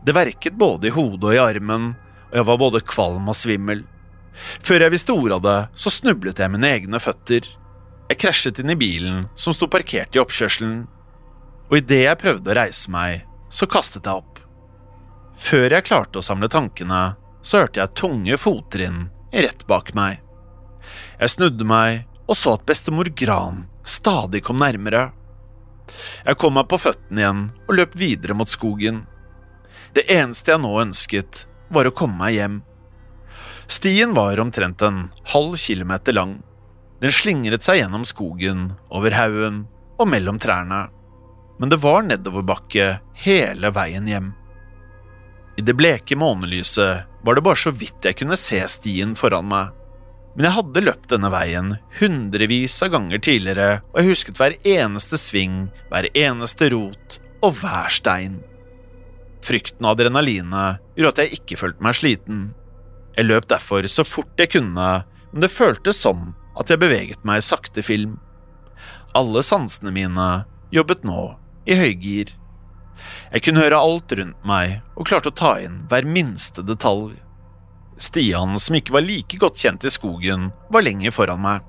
Det 0.02 0.14
verket 0.16 0.58
både 0.58 0.88
i 0.88 0.94
hodet 0.94 1.30
og 1.30 1.34
i 1.36 1.42
armen, 1.42 1.92
og 2.30 2.36
jeg 2.40 2.48
var 2.48 2.60
både 2.60 2.84
kvalm 2.84 3.30
og 3.30 3.36
svimmel. 3.36 3.84
Før 4.64 4.84
jeg 4.84 4.94
visste 4.94 5.14
ordet 5.14 5.38
av 5.38 5.44
det, 5.46 5.58
så 5.74 5.92
snublet 5.92 6.42
jeg 6.42 6.52
mine 6.52 6.70
egne 6.70 7.00
føtter. 7.02 7.46
Jeg 8.08 8.20
krasjet 8.22 8.60
inn 8.62 8.72
i 8.72 8.78
bilen 8.78 9.26
som 9.36 9.56
sto 9.56 9.68
parkert 9.70 10.16
i 10.16 10.22
oppkjørselen, 10.22 10.82
og 11.68 11.76
idet 11.76 12.04
jeg 12.06 12.20
prøvde 12.20 12.52
å 12.52 12.58
reise 12.60 12.92
meg, 12.92 13.24
så 13.52 13.68
kastet 13.68 14.08
jeg 14.08 14.22
opp. 14.22 14.38
Før 15.38 15.70
jeg 15.70 15.86
klarte 15.86 16.20
å 16.20 16.24
samle 16.24 16.48
tankene, 16.50 17.02
så 17.42 17.62
hørte 17.62 17.82
jeg 17.82 17.96
tunge 17.98 18.38
fottrinn 18.40 19.06
rett 19.32 19.66
bak 19.68 19.92
meg. 19.94 20.22
Jeg 21.20 21.34
snudde 21.34 21.66
meg 21.68 22.06
og 22.28 22.36
så 22.36 22.56
at 22.58 22.66
bestemor 22.68 23.08
Gran 23.16 23.66
stadig 23.88 24.42
kom 24.44 24.60
nærmere. 24.60 25.10
Jeg 26.26 26.36
kom 26.40 26.58
meg 26.58 26.68
på 26.68 26.80
føttene 26.80 27.22
igjen 27.22 27.44
og 27.64 27.76
løp 27.78 27.94
videre 27.96 28.36
mot 28.36 28.50
skogen. 28.52 29.06
Det 29.98 30.04
eneste 30.14 30.52
jeg 30.52 30.62
nå 30.62 30.68
ønsket, 30.78 31.40
var 31.74 31.88
å 31.88 31.90
komme 31.90 32.20
meg 32.20 32.36
hjem. 32.36 32.58
Stien 33.66 34.12
var 34.14 34.38
omtrent 34.38 34.82
en 34.86 35.08
halv 35.32 35.56
kilometer 35.58 36.14
lang. 36.14 36.36
Den 37.02 37.10
slingret 37.10 37.66
seg 37.66 37.80
gjennom 37.80 38.04
skogen, 38.06 38.76
over 38.94 39.16
haugen 39.18 39.64
og 39.98 40.06
mellom 40.12 40.38
trærne, 40.38 40.84
men 41.58 41.72
det 41.72 41.80
var 41.82 42.06
nedoverbakke 42.06 42.86
hele 43.24 43.72
veien 43.74 44.06
hjem. 44.06 44.28
I 45.58 45.66
det 45.66 45.74
bleke 45.74 46.14
månelyset 46.14 47.24
var 47.26 47.34
det 47.34 47.42
bare 47.48 47.58
så 47.58 47.72
vidt 47.74 48.06
jeg 48.06 48.20
kunne 48.20 48.38
se 48.38 48.62
stien 48.70 49.18
foran 49.18 49.50
meg 49.50 49.74
men 50.36 50.46
jeg 50.46 50.54
hadde 50.54 50.84
løpt 50.84 51.08
denne 51.10 51.32
veien 51.34 51.72
hundrevis 51.98 52.76
av 52.86 52.92
ganger 52.92 53.18
tidligere, 53.26 53.80
og 53.90 53.98
jeg 53.98 54.12
husket 54.12 54.38
hver 54.38 54.54
eneste 54.62 55.18
sving, 55.18 55.64
hver 55.90 56.06
eneste 56.14 56.68
rot 56.70 57.16
og 57.42 57.56
hver 57.58 57.90
stein. 57.90 58.36
Frykten 59.44 59.86
og 59.86 59.94
adrenalinet 59.94 60.82
gjorde 60.98 61.14
at 61.14 61.20
jeg 61.24 61.40
ikke 61.40 61.58
følte 61.60 61.84
meg 61.84 61.96
sliten. 61.96 62.40
Jeg 63.16 63.28
løp 63.28 63.48
derfor 63.50 63.86
så 63.90 64.04
fort 64.06 64.40
jeg 64.40 64.52
kunne, 64.54 64.88
men 65.32 65.44
det 65.44 65.52
føltes 65.52 66.00
som 66.02 66.32
at 66.58 66.70
jeg 66.70 66.82
beveget 66.82 67.24
meg 67.28 67.40
i 67.40 67.46
sakte 67.46 67.84
film. 67.86 68.16
Alle 69.16 69.42
sansene 69.46 69.92
mine 69.94 70.28
jobbet 70.74 71.04
nå 71.06 71.22
i 71.68 71.76
høygir. 71.78 72.34
Jeg 73.32 73.44
kunne 73.44 73.62
høre 73.62 73.78
alt 73.78 74.12
rundt 74.18 74.46
meg 74.48 74.80
og 74.98 75.06
klarte 75.08 75.30
å 75.30 75.38
ta 75.38 75.54
inn 75.62 75.84
hver 75.90 76.06
minste 76.08 76.64
detalj. 76.66 77.14
Stian, 77.98 78.54
som 78.62 78.76
ikke 78.78 78.94
var 78.94 79.06
like 79.06 79.38
godt 79.42 79.58
kjent 79.58 79.86
i 79.86 79.90
skogen, 79.90 80.50
var 80.70 80.86
lenger 80.86 81.14
foran 81.14 81.42
meg, 81.42 81.64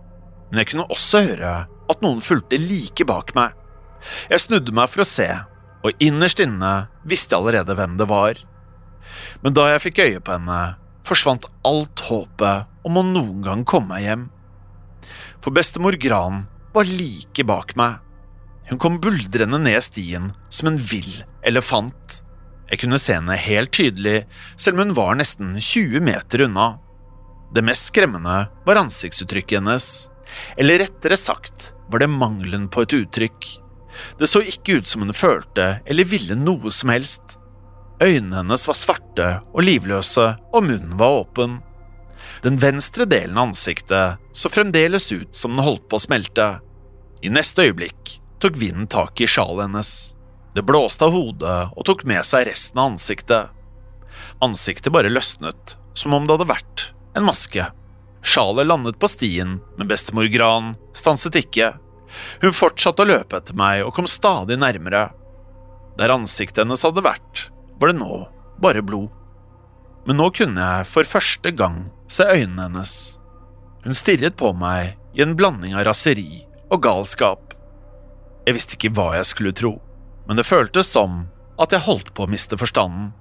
men 0.50 0.62
jeg 0.62 0.72
kunne 0.72 0.90
også 0.94 1.24
høre 1.26 1.54
at 1.90 2.04
noen 2.06 2.22
fulgte 2.22 2.60
like 2.62 3.06
bak 3.10 3.34
meg. 3.38 3.56
Jeg 4.30 4.46
snudde 4.46 4.74
meg 4.76 4.92
for 4.92 5.04
å 5.04 5.10
se, 5.10 5.28
og 5.86 6.04
innerst 6.04 6.42
inne 6.44 6.90
visste 7.08 7.36
jeg 7.36 7.42
allerede 7.42 7.76
hvem 7.78 7.96
det 8.00 8.10
var. 8.10 8.42
Men 9.44 9.56
da 9.56 9.70
jeg 9.72 9.84
fikk 9.86 10.02
øye 10.04 10.22
på 10.24 10.36
henne, 10.36 10.60
forsvant 11.08 11.48
alt 11.68 12.04
håpet 12.10 12.70
om 12.88 13.00
å 13.00 13.06
noen 13.06 13.42
gang 13.46 13.66
komme 13.68 13.96
meg 13.96 14.06
hjem. 14.06 14.28
For 15.40 15.56
bestemor 15.56 15.96
Gran 16.02 16.44
var 16.76 16.90
like 16.90 17.46
bak 17.48 17.76
meg. 17.80 18.00
Hun 18.70 18.82
kom 18.82 19.00
buldrende 19.02 19.58
ned 19.62 19.82
stien 19.82 20.30
som 20.54 20.70
en 20.70 20.78
vill 20.92 21.24
elefant. 21.48 22.20
Jeg 22.70 22.84
kunne 22.84 23.00
se 23.02 23.16
henne 23.16 23.40
helt 23.40 23.72
tydelig, 23.74 24.28
selv 24.60 24.78
om 24.78 24.84
hun 24.84 24.98
var 24.98 25.18
nesten 25.18 25.56
20 25.58 26.04
meter 26.06 26.46
unna. 26.46 26.76
Det 27.56 27.66
mest 27.66 27.90
skremmende 27.90 28.44
var 28.68 28.82
ansiktsuttrykket 28.84 29.58
hennes, 29.58 29.88
eller 30.60 30.84
rettere 30.84 31.18
sagt 31.18 31.72
var 31.90 32.04
det 32.04 32.12
mangelen 32.14 32.68
på 32.70 32.86
et 32.86 32.94
uttrykk. 33.00 33.48
Det 34.20 34.30
så 34.30 34.42
ikke 34.46 34.80
ut 34.80 34.90
som 34.90 35.04
hun 35.04 35.16
følte 35.16 35.80
eller 35.86 36.08
ville 36.08 36.38
noe 36.38 36.72
som 36.74 36.92
helst. 36.94 37.38
Øynene 38.00 38.42
hennes 38.42 38.68
var 38.70 38.78
svarte 38.80 39.30
og 39.52 39.66
livløse, 39.66 40.30
og 40.54 40.64
munnen 40.64 40.96
var 41.00 41.26
åpen. 41.26 41.58
Den 42.46 42.60
venstre 42.62 43.04
delen 43.10 43.38
av 43.38 43.50
ansiktet 43.50 44.22
så 44.32 44.52
fremdeles 44.52 45.10
ut 45.12 45.36
som 45.36 45.56
den 45.56 45.66
holdt 45.66 45.90
på 45.92 46.00
å 46.00 46.04
smelte. 46.06 46.48
I 47.20 47.32
neste 47.34 47.68
øyeblikk 47.68 48.16
tok 48.40 48.56
vinden 48.60 48.88
tak 48.88 49.20
i 49.20 49.28
sjalet 49.28 49.66
hennes. 49.68 49.92
Det 50.56 50.64
blåste 50.66 51.06
av 51.06 51.12
hodet 51.14 51.58
og 51.76 51.86
tok 51.90 52.06
med 52.08 52.24
seg 52.28 52.48
resten 52.48 52.80
av 52.80 52.94
ansiktet. 52.94 53.52
Ansiktet 54.44 54.94
bare 54.96 55.12
løsnet, 55.12 55.76
som 55.94 56.16
om 56.16 56.26
det 56.26 56.38
hadde 56.38 56.50
vært 56.54 56.86
en 57.20 57.28
maske. 57.28 57.68
Sjalet 58.24 58.68
landet 58.68 59.00
på 59.00 59.08
stien, 59.12 59.60
men 59.78 59.92
bestemor 59.92 60.28
Gran 60.32 60.74
stanset 60.96 61.36
ikke. 61.40 61.74
Hun 62.42 62.56
fortsatte 62.56 63.04
å 63.06 63.10
løpe 63.10 63.40
etter 63.40 63.58
meg 63.58 63.86
og 63.86 63.94
kom 63.98 64.10
stadig 64.10 64.60
nærmere. 64.60 65.10
Der 66.00 66.14
ansiktet 66.14 66.64
hennes 66.64 66.86
hadde 66.86 67.04
vært, 67.06 67.50
var 67.80 67.92
det 67.92 68.00
nå 68.00 68.26
bare 68.64 68.84
blod. 68.86 69.10
Men 70.08 70.20
nå 70.20 70.30
kunne 70.36 70.64
jeg 70.64 70.88
for 70.90 71.08
første 71.08 71.52
gang 71.56 71.90
se 72.10 72.26
øynene 72.26 72.70
hennes. 72.70 72.94
Hun 73.84 73.96
stirret 73.96 74.38
på 74.40 74.52
meg 74.58 74.96
i 75.16 75.24
en 75.24 75.36
blanding 75.40 75.76
av 75.78 75.86
raseri 75.88 76.46
og 76.70 76.82
galskap. 76.86 77.54
Jeg 78.48 78.58
visste 78.58 78.78
ikke 78.78 78.94
hva 78.96 79.12
jeg 79.18 79.28
skulle 79.30 79.56
tro, 79.56 79.76
men 80.28 80.40
det 80.40 80.48
føltes 80.48 80.90
som 80.90 81.26
at 81.60 81.76
jeg 81.76 81.86
holdt 81.86 82.14
på 82.16 82.26
å 82.26 82.32
miste 82.32 82.58
forstanden. 82.60 83.12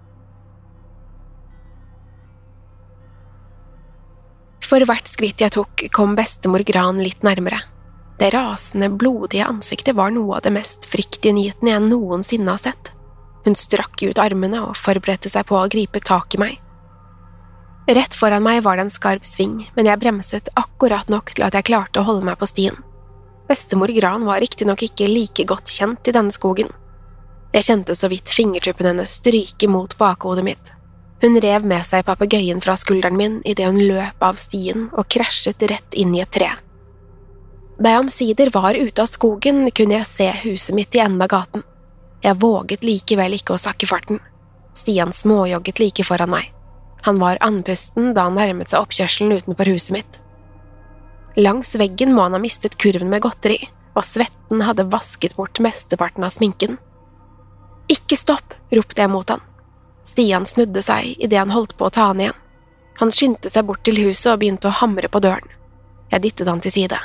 For 4.68 4.85
hvert 4.85 5.09
skritt 5.09 5.40
jeg 5.40 5.55
tok, 5.55 5.87
kom 5.96 6.14
bestemor 6.18 6.62
Gran 6.66 7.01
litt 7.01 7.24
nærmere. 7.24 7.62
Det 8.18 8.31
rasende, 8.35 8.88
blodige 8.90 9.46
ansiktet 9.46 9.94
var 9.94 10.11
noe 10.11 10.37
av 10.37 10.46
det 10.46 10.50
mest 10.50 10.88
fryktinngytende 10.90 11.70
jeg 11.70 11.85
noensinne 11.87 12.50
har 12.50 12.62
sett. 12.62 12.90
Hun 13.44 13.54
strakk 13.54 14.02
ut 14.02 14.18
armene 14.18 14.64
og 14.66 14.76
forberedte 14.76 15.31
seg 15.31 15.46
på 15.46 15.54
å 15.59 15.68
gripe 15.70 16.02
tak 16.02 16.35
i 16.35 16.42
meg. 16.42 16.57
Rett 17.88 18.12
foran 18.18 18.44
meg 18.44 18.64
var 18.66 18.76
det 18.76 18.88
en 18.88 18.92
skarp 18.92 19.24
sving, 19.24 19.62
men 19.76 19.87
jeg 19.88 20.02
bremset 20.02 20.50
akkurat 20.61 21.09
nok 21.09 21.33
til 21.33 21.46
at 21.46 21.54
jeg 21.57 21.70
klarte 21.70 22.02
å 22.02 22.09
holde 22.11 22.26
meg 22.28 22.37
på 22.42 22.50
stien. 22.50 22.76
Bestemor 23.48 23.88
Gran 23.96 24.26
var 24.28 24.42
riktignok 24.44 24.83
ikke 24.85 25.09
like 25.09 25.46
godt 25.48 25.70
kjent 25.72 26.11
i 26.11 26.12
denne 26.12 26.35
skogen. 26.35 26.68
Jeg 27.54 27.64
kjente 27.64 27.96
så 27.96 28.11
vidt 28.12 28.28
fingertuppene 28.28 28.92
hennes 28.92 29.14
stryke 29.22 29.70
mot 29.72 29.94
bakhodet 29.96 30.44
mitt. 30.44 30.74
Hun 31.22 31.38
rev 31.40 31.64
med 31.64 31.87
seg 31.87 32.04
papegøyen 32.07 32.61
fra 32.61 32.76
skulderen 32.76 33.16
min 33.16 33.40
idet 33.48 33.70
hun 33.70 33.81
løp 33.81 34.20
av 34.22 34.37
stien 34.37 34.90
og 34.92 35.09
krasjet 35.09 35.64
rett 35.70 35.96
inn 35.96 36.12
i 36.18 36.20
et 36.26 36.35
tre. 36.35 36.52
Da 37.79 37.93
jeg 37.95 38.03
omsider 38.03 38.51
var 38.51 38.75
ute 38.75 39.03
av 39.05 39.07
skogen, 39.07 39.69
kunne 39.71 40.01
jeg 40.01 40.11
se 40.11 40.29
huset 40.43 40.75
mitt 40.75 40.97
i 40.99 41.03
enden 41.03 41.23
av 41.23 41.31
gaten. 41.31 41.62
Jeg 42.25 42.41
våget 42.43 42.83
likevel 42.83 43.37
ikke 43.37 43.55
å 43.55 43.61
sakke 43.62 43.87
farten. 43.87 44.19
Stian 44.75 45.12
småjogget 45.14 45.79
like 45.79 46.07
foran 46.07 46.33
meg. 46.33 46.49
Han 47.07 47.21
var 47.23 47.38
andpusten 47.41 48.11
da 48.17 48.25
han 48.27 48.35
nærmet 48.35 48.73
seg 48.73 48.83
oppkjørselen 48.83 49.37
utenfor 49.38 49.71
huset 49.71 49.95
mitt. 49.95 50.19
Langs 51.38 51.71
veggen 51.79 52.17
må 52.17 52.25
han 52.25 52.35
ha 52.35 52.41
mistet 52.43 52.75
kurven 52.83 53.12
med 53.12 53.23
godteri, 53.23 53.61
og 53.95 54.03
svetten 54.07 54.64
hadde 54.67 54.88
vasket 54.91 55.37
bort 55.37 55.61
mesteparten 55.62 56.27
av 56.27 56.35
sminken. 56.35 56.81
Ikke 57.87 58.19
stopp, 58.19 58.57
ropte 58.75 59.05
jeg 59.05 59.12
mot 59.12 59.31
han. 59.31 59.45
Stian 60.03 60.49
snudde 60.51 60.83
seg 60.83 61.14
idet 61.14 61.38
han 61.38 61.55
holdt 61.55 61.77
på 61.79 61.87
å 61.87 61.95
ta 61.95 62.09
han 62.11 62.25
igjen. 62.25 62.35
Han 62.99 63.14
skyndte 63.14 63.53
seg 63.53 63.69
bort 63.71 63.85
til 63.87 64.01
huset 64.03 64.33
og 64.33 64.43
begynte 64.43 64.67
å 64.67 64.79
hamre 64.81 65.07
på 65.07 65.23
døren. 65.23 65.47
Jeg 66.11 66.25
dyttet 66.27 66.51
han 66.51 66.64
til 66.64 66.75
side. 66.75 66.99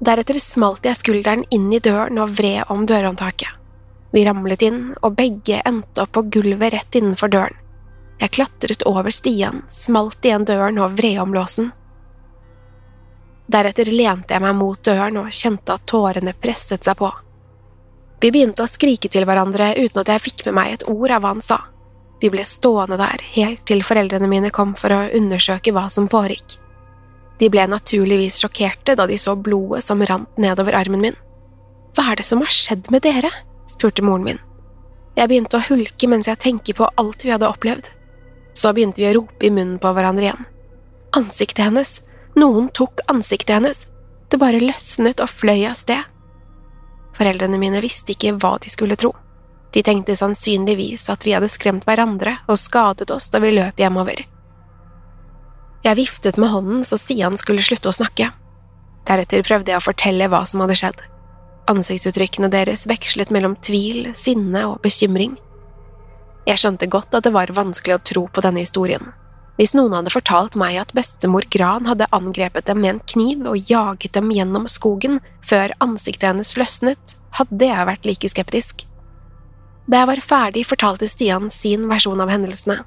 Deretter 0.00 0.38
smalt 0.40 0.86
jeg 0.88 0.96
skulderen 0.96 1.42
inn 1.52 1.68
i 1.76 1.80
døren 1.84 2.18
og 2.22 2.32
vred 2.38 2.70
om 2.72 2.86
dørhåndtaket. 2.88 3.52
Vi 4.10 4.22
ramlet 4.26 4.62
inn, 4.64 4.78
og 5.04 5.14
begge 5.18 5.60
endte 5.68 6.02
opp 6.02 6.14
på 6.16 6.22
gulvet 6.32 6.72
rett 6.72 6.96
innenfor 6.98 7.30
døren. 7.30 7.56
Jeg 8.20 8.32
klatret 8.36 8.82
over 8.88 9.12
stien, 9.12 9.62
smalt 9.68 10.24
igjen 10.24 10.46
døren 10.48 10.80
og 10.80 10.96
vred 10.98 11.20
om 11.22 11.34
låsen. 11.36 11.70
Deretter 13.50 13.90
lente 13.92 14.34
jeg 14.34 14.44
meg 14.44 14.56
mot 14.56 14.80
døren 14.84 15.20
og 15.20 15.34
kjente 15.34 15.76
at 15.76 15.86
tårene 15.88 16.34
presset 16.36 16.84
seg 16.86 16.96
på. 17.00 17.10
Vi 18.20 18.30
begynte 18.32 18.64
å 18.64 18.70
skrike 18.70 19.08
til 19.08 19.24
hverandre 19.28 19.72
uten 19.78 20.02
at 20.02 20.12
jeg 20.12 20.24
fikk 20.26 20.46
med 20.48 20.58
meg 20.58 20.74
et 20.74 20.86
ord 20.92 21.12
av 21.12 21.24
hva 21.24 21.34
han 21.34 21.44
sa. 21.44 21.60
Vi 22.20 22.28
ble 22.32 22.44
stående 22.44 23.00
der 23.00 23.24
helt 23.34 23.64
til 23.68 23.84
foreldrene 23.84 24.28
mine 24.28 24.52
kom 24.52 24.74
for 24.76 24.92
å 24.92 25.06
undersøke 25.16 25.72
hva 25.72 25.88
som 25.92 26.08
foregikk. 26.12 26.59
De 27.40 27.48
ble 27.48 27.64
naturligvis 27.72 28.36
sjokkerte 28.42 28.94
da 28.98 29.06
de 29.08 29.16
så 29.18 29.34
blodet 29.36 29.86
som 29.86 30.02
rant 30.04 30.40
nedover 30.40 30.76
armen 30.76 31.00
min. 31.00 31.16
Hva 31.96 32.12
er 32.12 32.20
det 32.20 32.26
som 32.28 32.42
har 32.44 32.52
skjedd 32.52 32.90
med 32.92 33.02
dere? 33.06 33.32
spurte 33.70 34.04
moren 34.04 34.26
min. 34.26 34.40
Jeg 35.16 35.30
begynte 35.30 35.58
å 35.58 35.64
hulke 35.64 36.08
mens 36.10 36.28
jeg 36.28 36.40
tenker 36.42 36.76
på 36.76 36.88
alt 37.00 37.24
vi 37.24 37.32
hadde 37.32 37.48
opplevd. 37.48 37.88
Så 38.54 38.74
begynte 38.76 39.02
vi 39.02 39.08
å 39.10 39.14
rope 39.20 39.46
i 39.46 39.52
munnen 39.52 39.78
på 39.80 39.92
hverandre 39.94 40.28
igjen. 40.28 40.46
Ansiktet 41.16 41.64
hennes, 41.64 42.00
noen 42.38 42.68
tok 42.76 43.02
ansiktet 43.10 43.56
hennes, 43.56 43.86
det 44.30 44.38
bare 44.38 44.62
løsnet 44.62 45.22
og 45.22 45.32
fløy 45.32 45.64
av 45.70 45.78
sted. 45.78 46.04
Foreldrene 47.16 47.58
mine 47.58 47.80
visste 47.82 48.14
ikke 48.14 48.36
hva 48.38 48.56
de 48.62 48.70
skulle 48.70 48.98
tro. 49.00 49.14
De 49.74 49.82
tenkte 49.86 50.16
sannsynligvis 50.18 51.08
at 51.12 51.24
vi 51.26 51.34
hadde 51.34 51.50
skremt 51.50 51.86
hverandre 51.86 52.38
og 52.50 52.58
skadet 52.58 53.10
oss 53.14 53.30
da 53.30 53.40
vi 53.42 53.54
løp 53.54 53.78
hjemover. 53.80 54.22
Jeg 55.84 55.96
viftet 55.96 56.36
med 56.36 56.52
hånden 56.52 56.82
så 56.84 56.98
Stian 57.00 57.38
skulle 57.40 57.64
slutte 57.64 57.88
å 57.88 57.96
snakke. 57.96 58.30
Deretter 59.08 59.44
prøvde 59.46 59.72
jeg 59.72 59.80
å 59.80 59.84
fortelle 59.84 60.28
hva 60.28 60.42
som 60.48 60.60
hadde 60.60 60.76
skjedd. 60.76 60.98
Ansiktsuttrykkene 61.70 62.50
deres 62.52 62.84
vekslet 62.90 63.32
mellom 63.32 63.54
tvil, 63.64 64.10
sinne 64.16 64.66
og 64.68 64.82
bekymring. 64.84 65.38
Jeg 66.48 66.60
skjønte 66.60 66.88
godt 66.90 67.16
at 67.16 67.24
det 67.24 67.32
var 67.32 67.52
vanskelig 67.56 67.96
å 67.96 68.04
tro 68.12 68.26
på 68.28 68.44
denne 68.44 68.64
historien. 68.64 69.12
Hvis 69.60 69.74
noen 69.76 69.92
hadde 69.92 70.12
fortalt 70.12 70.54
meg 70.56 70.78
at 70.80 70.92
bestemor 70.96 71.44
Gran 71.52 71.88
hadde 71.88 72.08
angrepet 72.16 72.68
dem 72.68 72.80
med 72.80 72.94
en 72.94 73.02
kniv 73.12 73.44
og 73.48 73.70
jaget 73.70 74.14
dem 74.16 74.30
gjennom 74.32 74.68
skogen 74.72 75.18
før 75.44 75.74
ansiktet 75.84 76.30
hennes 76.30 76.54
løsnet, 76.56 77.16
hadde 77.36 77.68
jeg 77.68 77.88
vært 77.88 78.08
like 78.08 78.30
skeptisk. 78.32 78.86
Da 79.90 80.02
jeg 80.02 80.10
var 80.12 80.24
ferdig, 80.24 80.64
fortalte 80.68 81.08
Stian 81.10 81.50
sin 81.52 81.88
versjon 81.90 82.20
av 82.24 82.32
hendelsene. 82.32 82.80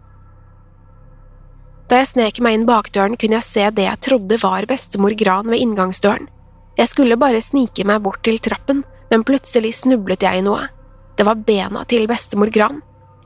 Da 1.94 2.00
jeg 2.00 2.08
snek 2.10 2.40
meg 2.42 2.56
inn 2.58 2.64
bakdøren, 2.66 3.14
kunne 3.22 3.38
jeg 3.38 3.46
se 3.46 3.64
det 3.78 3.84
jeg 3.86 4.02
trodde 4.02 4.40
var 4.42 4.66
bestemor 4.66 5.14
Gran 5.14 5.46
ved 5.52 5.62
inngangsdøren. 5.62 6.26
Jeg 6.74 6.90
skulle 6.90 7.20
bare 7.22 7.42
snike 7.46 7.86
meg 7.86 8.00
bort 8.02 8.24
til 8.26 8.40
trappen, 8.42 8.80
men 9.12 9.26
plutselig 9.28 9.76
snublet 9.78 10.26
jeg 10.26 10.42
i 10.42 10.42
noe. 10.42 10.72
Det 11.14 11.28
var 11.28 11.44
bena 11.46 11.84
til 11.86 12.08
bestemor 12.10 12.50
Gran. 12.50 12.80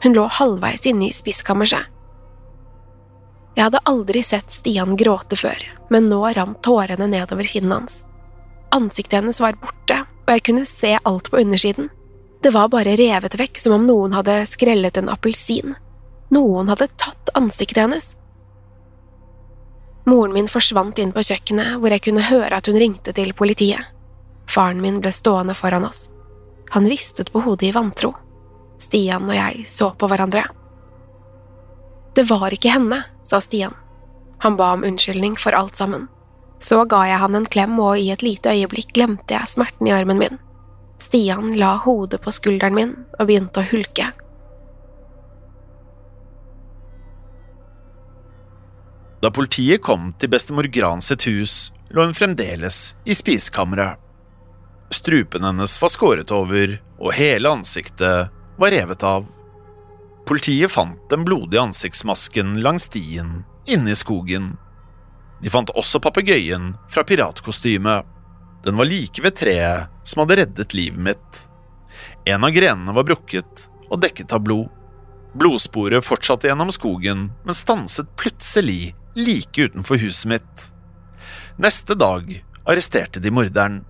Hun 0.03 0.17
lå 0.19 0.25
halvveis 0.39 0.83
inne 0.91 1.07
i 1.07 1.15
spiskammerset. 1.15 1.87
Jeg 3.55 3.69
hadde 3.69 3.83
aldri 3.87 4.25
sett 4.27 4.51
Stian 4.51 4.99
gråte 4.99 5.39
før, 5.39 5.63
men 5.87 6.11
nå 6.11 6.19
rant 6.35 6.59
tårene 6.59 7.07
nedover 7.07 7.47
kinnene 7.47 7.79
hans. 7.79 8.01
Ansiktet 8.75 9.21
hennes 9.21 9.39
var 9.39 9.55
borte, 9.63 10.03
og 10.27 10.35
jeg 10.35 10.43
kunne 10.51 10.67
se 10.67 10.97
alt 11.07 11.31
på 11.31 11.39
undersiden. 11.39 11.87
Det 12.43 12.51
var 12.51 12.67
bare 12.75 12.99
revet 12.99 13.39
vekk 13.39 13.63
som 13.63 13.79
om 13.79 13.87
noen 13.87 14.19
hadde 14.19 14.41
skrellet 14.51 14.99
en 14.99 15.15
appelsin. 15.15 15.79
Noen 16.35 16.67
hadde 16.67 16.91
tatt 16.99 17.31
ansiktet 17.39 17.85
hennes. 17.87 18.16
Moren 20.07 20.33
min 20.33 20.47
forsvant 20.47 20.99
inn 21.03 21.11
på 21.11 21.19
kjøkkenet, 21.19 21.73
hvor 21.81 21.91
jeg 21.91 22.05
kunne 22.05 22.23
høre 22.29 22.61
at 22.61 22.67
hun 22.69 22.79
ringte 22.79 23.11
til 23.15 23.33
politiet. 23.35 23.89
Faren 24.47 24.79
min 24.79 25.01
ble 25.03 25.11
stående 25.11 25.55
foran 25.57 25.83
oss. 25.83 26.07
Han 26.71 26.87
ristet 26.87 27.33
på 27.33 27.41
hodet 27.43 27.67
i 27.69 27.73
vantro. 27.75 28.13
Stian 28.79 29.27
og 29.27 29.35
jeg 29.35 29.65
så 29.67 29.89
på 29.99 30.07
hverandre. 30.07 30.45
Det 32.15 32.23
var 32.29 32.55
ikke 32.55 32.71
henne, 32.71 33.01
sa 33.27 33.41
Stian. 33.43 33.75
Han 34.45 34.55
ba 34.55 34.71
om 34.77 34.85
unnskyldning 34.87 35.35
for 35.41 35.57
alt 35.57 35.75
sammen. 35.75 36.07
Så 36.59 36.85
ga 36.89 37.03
jeg 37.09 37.19
han 37.21 37.35
en 37.35 37.45
klem, 37.45 37.75
og 37.79 37.99
i 37.99 38.07
et 38.13 38.23
lite 38.23 38.53
øyeblikk 38.55 38.95
glemte 38.95 39.35
jeg 39.35 39.51
smerten 39.51 39.89
i 39.89 39.93
armen 39.93 40.21
min. 40.21 40.39
Stian 41.03 41.51
la 41.59 41.75
hodet 41.83 42.21
på 42.23 42.31
skulderen 42.33 42.77
min 42.77 42.95
og 43.19 43.27
begynte 43.27 43.61
å 43.61 43.69
hulke. 43.73 44.07
Da 49.27 49.31
politiet 49.35 49.81
kom 49.83 50.13
til 50.15 50.29
bestemor 50.31 50.69
Gran 50.71 51.01
sitt 51.03 51.25
hus, 51.27 51.53
lå 51.91 52.05
hun 52.05 52.13
fremdeles 52.15 52.93
i 53.03 53.11
spisekammeret. 53.11 53.99
Strupen 54.95 55.43
hennes 55.43 55.73
var 55.81 55.91
skåret 55.91 56.29
over, 56.31 56.77
og 56.95 57.11
hele 57.11 57.49
ansiktet 57.51 58.29
var 58.55 58.71
revet 58.71 59.01
av. 59.03 59.25
Politiet 60.31 60.71
fant 60.71 61.01
den 61.11 61.25
blodige 61.27 61.59
ansiktsmasken 61.59 62.53
langs 62.63 62.85
stien 62.87 63.41
inne 63.67 63.91
i 63.91 63.97
skogen. 63.99 64.53
De 65.43 65.51
fant 65.51 65.73
også 65.75 65.99
papegøyen 66.05 66.69
fra 66.87 67.03
piratkostymet. 67.03 68.07
Den 68.63 68.79
var 68.79 68.87
like 68.87 69.25
ved 69.25 69.35
treet 69.41 70.07
som 70.07 70.23
hadde 70.23 70.37
reddet 70.39 70.77
livet 70.77 71.03
mitt. 71.09 71.41
En 72.23 72.47
av 72.47 72.55
grenene 72.55 72.95
var 72.95 73.09
brukket 73.11 73.67
og 73.89 73.99
dekket 74.05 74.37
av 74.39 74.47
blod. 74.47 74.71
Blodsporet 75.35 76.07
fortsatte 76.07 76.47
gjennom 76.47 76.71
skogen, 76.71 77.27
men 77.43 77.59
stanset 77.59 78.15
plutselig 78.15 78.95
like 79.17 79.61
utenfor 79.61 79.97
huset 79.97 80.29
mitt. 80.29 80.71
Neste 81.57 81.95
dag 81.97 82.45
arresterte 82.63 83.19
de 83.19 83.31
morderen. 83.31 83.81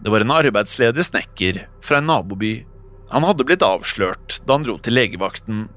Det 0.00 0.12
var 0.12 0.20
en 0.20 0.30
arbeidsledig 0.30 1.04
snekker 1.04 1.62
fra 1.84 1.98
en 1.98 2.08
naboby. 2.10 2.66
Han 3.10 3.24
hadde 3.24 3.44
blitt 3.48 3.64
avslørt 3.64 4.40
da 4.44 4.56
han 4.58 4.66
dro 4.66 4.76
til 4.78 4.96
legevakten. 4.96 5.68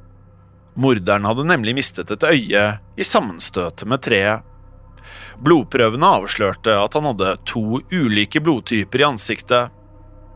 Morderen 0.76 1.28
hadde 1.28 1.46
nemlig 1.48 1.76
mistet 1.78 2.12
et 2.12 2.26
øye 2.28 2.64
i 2.98 3.08
sammenstøtet 3.08 3.88
med 3.88 4.04
treet. 4.04 4.44
Blodprøvene 5.44 6.10
avslørte 6.20 6.76
at 6.80 6.96
han 6.98 7.08
hadde 7.08 7.36
to 7.48 7.80
ulike 7.92 8.42
blodtyper 8.44 9.04
i 9.04 9.08
ansiktet. 9.08 9.72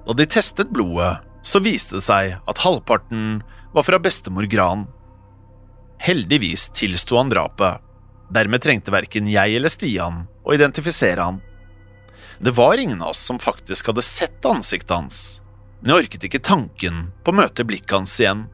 Da 0.08 0.16
de 0.16 0.28
testet 0.28 0.72
blodet, 0.72 1.18
så 1.44 1.60
viste 1.64 2.00
det 2.00 2.06
seg 2.08 2.38
at 2.48 2.64
halvparten 2.64 3.42
var 3.76 3.88
fra 3.88 4.00
bestemor 4.00 4.48
Gran. 4.52 4.86
Heldigvis 6.04 6.70
tilsto 6.76 7.20
han 7.20 7.32
drapet. 7.34 7.84
Dermed 8.34 8.62
trengte 8.64 8.92
verken 8.92 9.30
jeg 9.32 9.56
eller 9.56 9.72
Stian 9.72 10.26
å 10.44 10.56
identifisere 10.56 11.24
han. 11.24 11.40
Det 12.40 12.54
var 12.54 12.78
ingen 12.78 13.02
av 13.02 13.16
oss 13.16 13.24
som 13.24 13.40
faktisk 13.40 13.88
hadde 13.90 14.04
sett 14.06 14.46
ansiktet 14.46 14.94
hans, 14.94 15.42
men 15.80 15.94
jeg 15.94 16.04
orket 16.04 16.28
ikke 16.28 16.44
tanken 16.44 17.08
på 17.24 17.34
å 17.34 17.40
møte 17.40 17.66
blikket 17.66 17.96
hans 17.98 18.14
igjen. 18.22 18.46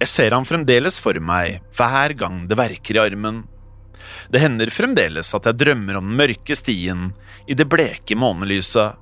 Jeg 0.00 0.10
ser 0.10 0.34
han 0.34 0.48
fremdeles 0.48 0.98
for 1.02 1.14
meg 1.22 1.60
hver 1.76 2.16
gang 2.18 2.42
det 2.50 2.58
verker 2.58 2.98
i 2.98 3.02
armen. 3.04 3.44
Det 4.32 4.42
hender 4.42 4.72
fremdeles 4.74 5.30
at 5.36 5.46
jeg 5.46 5.60
drømmer 5.60 6.00
om 6.00 6.08
den 6.08 6.18
mørke 6.18 6.56
stien 6.58 7.10
i 7.46 7.54
det 7.54 7.68
bleke 7.70 8.16
månelyset, 8.18 8.98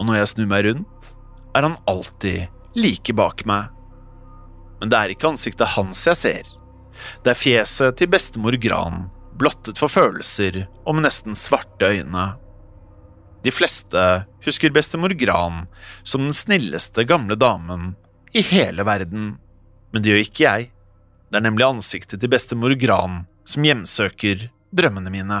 og 0.00 0.08
når 0.08 0.20
jeg 0.20 0.32
snur 0.34 0.50
meg 0.50 0.66
rundt, 0.66 1.12
er 1.56 1.66
han 1.66 1.80
alltid 1.88 2.76
like 2.76 3.14
bak 3.16 3.44
meg. 3.48 3.70
Men 4.80 4.92
det 4.92 4.98
er 4.98 5.14
ikke 5.14 5.32
ansiktet 5.32 5.76
hans 5.76 6.02
jeg 6.08 6.18
ser. 6.18 6.50
Det 7.24 7.32
er 7.32 7.38
fjeset 7.38 7.98
til 8.00 8.10
bestemor 8.12 8.56
Gran, 8.62 9.08
blottet 9.40 9.80
for 9.80 9.92
følelser 9.92 10.64
og 10.84 10.96
med 10.96 11.06
nesten 11.08 11.38
svarte 11.38 11.90
øyne. 11.90 12.26
De 13.44 13.52
fleste 13.54 14.04
husker 14.44 14.72
bestemor 14.74 15.14
Gran 15.18 15.64
som 16.02 16.26
den 16.26 16.36
snilleste 16.36 17.06
gamle 17.08 17.38
damen 17.40 17.94
i 18.36 18.42
hele 18.46 18.84
verden, 18.86 19.32
men 19.90 20.02
det 20.02 20.12
gjør 20.12 20.24
ikke 20.26 20.44
jeg. 20.44 20.68
Det 21.30 21.38
er 21.38 21.46
nemlig 21.46 21.66
ansiktet 21.66 22.20
til 22.20 22.32
bestemor 22.32 22.74
Gran 22.78 23.24
som 23.48 23.64
hjemsøker 23.66 24.48
drømmene 24.76 25.12
mine. 25.12 25.40